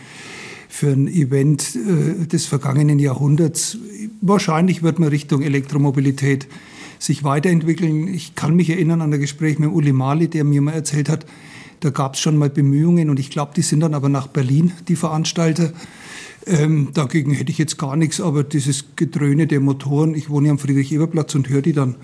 [0.68, 3.78] für ein Event äh, des vergangenen Jahrhunderts.
[4.20, 6.46] Wahrscheinlich wird man Richtung Elektromobilität
[6.98, 8.08] sich weiterentwickeln.
[8.08, 11.26] Ich kann mich erinnern an ein Gespräch mit Uli Mali, der mir mal erzählt hat,
[11.82, 14.72] da gab es schon mal Bemühungen und ich glaube, die sind dann aber nach Berlin,
[14.86, 15.72] die Veranstalter.
[16.46, 20.52] Ähm, dagegen hätte ich jetzt gar nichts, aber dieses Gedröhne der Motoren, ich wohne ja
[20.52, 21.96] am Friedrich-Eber-Platz und höre die dann,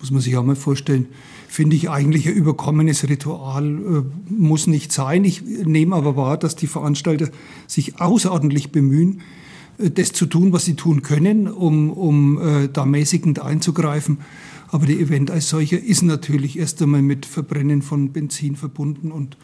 [0.00, 1.06] muss man sich auch mal vorstellen,
[1.48, 5.24] finde ich eigentlich ein überkommenes Ritual, äh, muss nicht sein.
[5.24, 7.28] Ich nehme aber wahr, dass die Veranstalter
[7.66, 9.22] sich außerordentlich bemühen,
[9.78, 14.18] äh, das zu tun, was sie tun können, um, um äh, da mäßigend einzugreifen.
[14.70, 19.36] Aber der Event als solcher ist natürlich erst einmal mit Verbrennen von Benzin verbunden und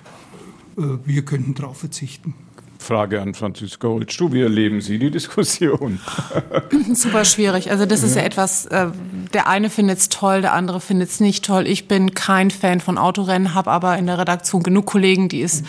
[0.77, 2.35] äh, wir könnten darauf verzichten.
[2.79, 4.33] Frage an Franziska Holzstuh.
[4.33, 6.01] Wie erleben Sie die Diskussion?
[6.93, 7.71] Super schwierig.
[7.71, 8.89] Also das ist ja etwas, äh,
[9.33, 11.67] der eine findet es toll, der andere findet es nicht toll.
[11.67, 15.63] Ich bin kein Fan von Autorennen, habe aber in der Redaktion genug Kollegen, die es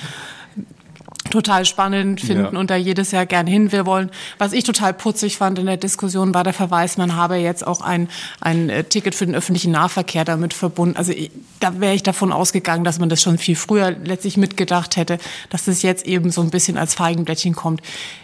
[1.36, 2.59] total spannend finden ja.
[2.59, 4.09] und da jedes Jahr gern hin will wollen.
[4.38, 7.81] Was ich total putzig fand in der Diskussion war der Verweis, man habe jetzt auch
[7.81, 8.09] ein,
[8.41, 10.95] ein äh, Ticket für den öffentlichen Nahverkehr damit verbunden.
[10.97, 14.95] Also ich, da wäre ich davon ausgegangen, dass man das schon viel früher letztlich mitgedacht
[14.95, 15.17] hätte,
[15.49, 17.81] dass das jetzt eben so ein bisschen als Feigenblättchen kommt.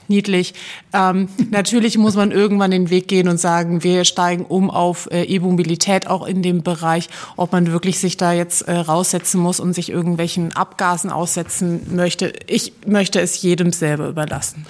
[0.08, 0.54] Niedlich.
[0.94, 5.24] Ähm, natürlich muss man irgendwann den Weg gehen und sagen, wir steigen um auf äh,
[5.24, 9.74] E-Mobilität auch in dem Bereich, ob man wirklich sich da jetzt äh, raussetzen muss und
[9.74, 12.34] sich irgendwelchen Abgasen aussetzen möchte.
[12.48, 14.66] Ich möchte es jedem selber überlassen.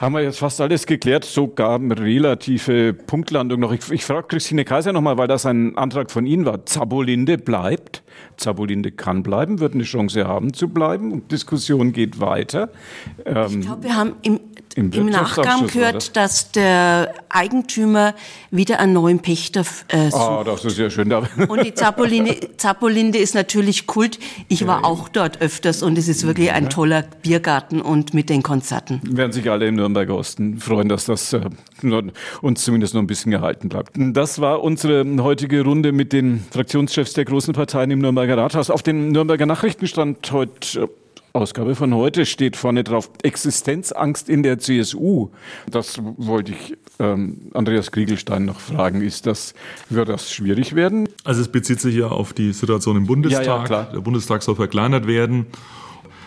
[0.00, 3.70] Haben wir jetzt fast alles geklärt, sogar relative Punktlandung noch.
[3.70, 6.64] Ich, ich frage Christine Kaiser nochmal, weil das ein Antrag von Ihnen war.
[6.64, 8.02] Zabolinde bleibt.
[8.38, 11.12] Zabolinde kann bleiben, wird eine Chance haben zu bleiben.
[11.12, 12.70] Und Diskussion geht weiter.
[13.26, 14.40] Ähm, ich glaube, wir haben im,
[14.74, 16.12] im, im Nachgang gehört, das?
[16.12, 18.14] dass der Eigentümer
[18.50, 20.14] wieder einen neuen Pächter äh, sucht.
[20.14, 21.12] Ah, das ist ja schön.
[21.12, 24.18] Und die Zapoline, Zapolində ist natürlich Kult.
[24.48, 28.28] Ich war ja, auch dort öfters und es ist wirklich ein toller Biergarten und mit
[28.28, 29.00] den Konzerten.
[29.04, 31.40] Werden sich alle im Nürnberger Osten freuen, dass das äh,
[32.40, 33.92] uns zumindest noch ein bisschen gehalten bleibt.
[33.94, 38.70] Das war unsere heutige Runde mit den Fraktionschefs der großen Parteien im Nürnberger Rathaus.
[38.70, 40.88] Auf dem Nürnberger Nachrichtenstand heute
[41.32, 45.30] Ausgabe von heute steht vorne drauf Existenzangst in der CSU.
[45.70, 49.00] Das wollte ich ähm, Andreas Kriegelstein noch fragen.
[49.00, 49.54] Ist das,
[49.88, 51.08] wird das schwierig werden?
[51.24, 53.46] Also es bezieht sich ja auf die Situation im Bundestag.
[53.46, 53.90] Ja, ja, klar.
[53.92, 55.46] Der Bundestag soll verkleinert werden.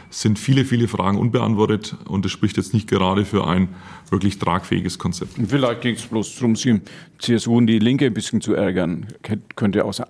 [0.10, 3.70] Es sind viele, viele Fragen unbeantwortet und das spricht jetzt nicht gerade für ein
[4.10, 5.32] wirklich tragfähiges Konzept.
[5.48, 9.08] Vielleicht ging es bloß darum, CSU und die Linke ein bisschen zu ärgern.
[9.56, 10.06] Könnte auch sein.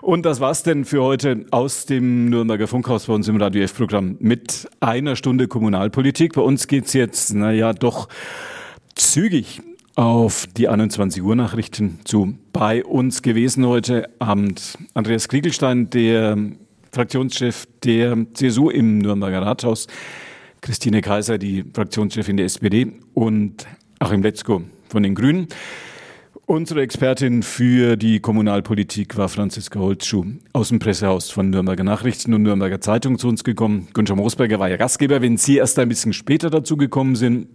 [0.00, 4.16] Und das war's denn für heute aus dem Nürnberger Funkhaus bei uns im Radio F-Programm
[4.20, 6.32] mit einer Stunde Kommunalpolitik.
[6.34, 8.08] Bei uns geht's jetzt, naja, doch
[8.94, 9.60] zügig
[9.94, 12.34] auf die 21 Uhr Nachrichten zu.
[12.52, 16.36] Bei uns gewesen heute Abend Andreas Kriegelstein, der
[16.92, 19.86] Fraktionschef der CSU im Nürnberger Rathaus,
[20.60, 23.66] Christine Kaiser, die Fraktionschefin der SPD und
[23.98, 25.48] Achim Letzko von den Grünen.
[26.46, 32.42] Unsere Expertin für die Kommunalpolitik war Franziska Holzschuh aus dem Pressehaus von Nürnberger Nachrichten und
[32.42, 33.86] Nürnberger Zeitung zu uns gekommen.
[33.94, 35.22] Günther Moosberger war ja Gastgeber.
[35.22, 37.46] Wenn Sie erst ein bisschen später dazu gekommen sind,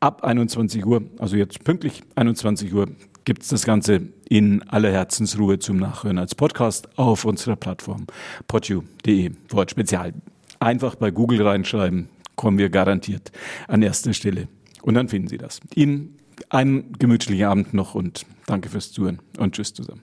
[0.00, 2.88] ab 21 Uhr, also jetzt pünktlich 21 Uhr,
[3.24, 8.06] gibt es das Ganze in aller Herzensruhe zum Nachhören als Podcast auf unserer Plattform
[8.46, 9.32] podu.de.
[9.48, 10.12] Wort Spezial.
[10.60, 13.32] Einfach bei Google reinschreiben, kommen wir garantiert
[13.68, 14.48] an erster Stelle.
[14.82, 15.60] Und dann finden Sie das.
[15.74, 16.17] Ihnen
[16.50, 20.02] einen gemütlichen Abend noch und danke fürs Zuhören und tschüss zusammen.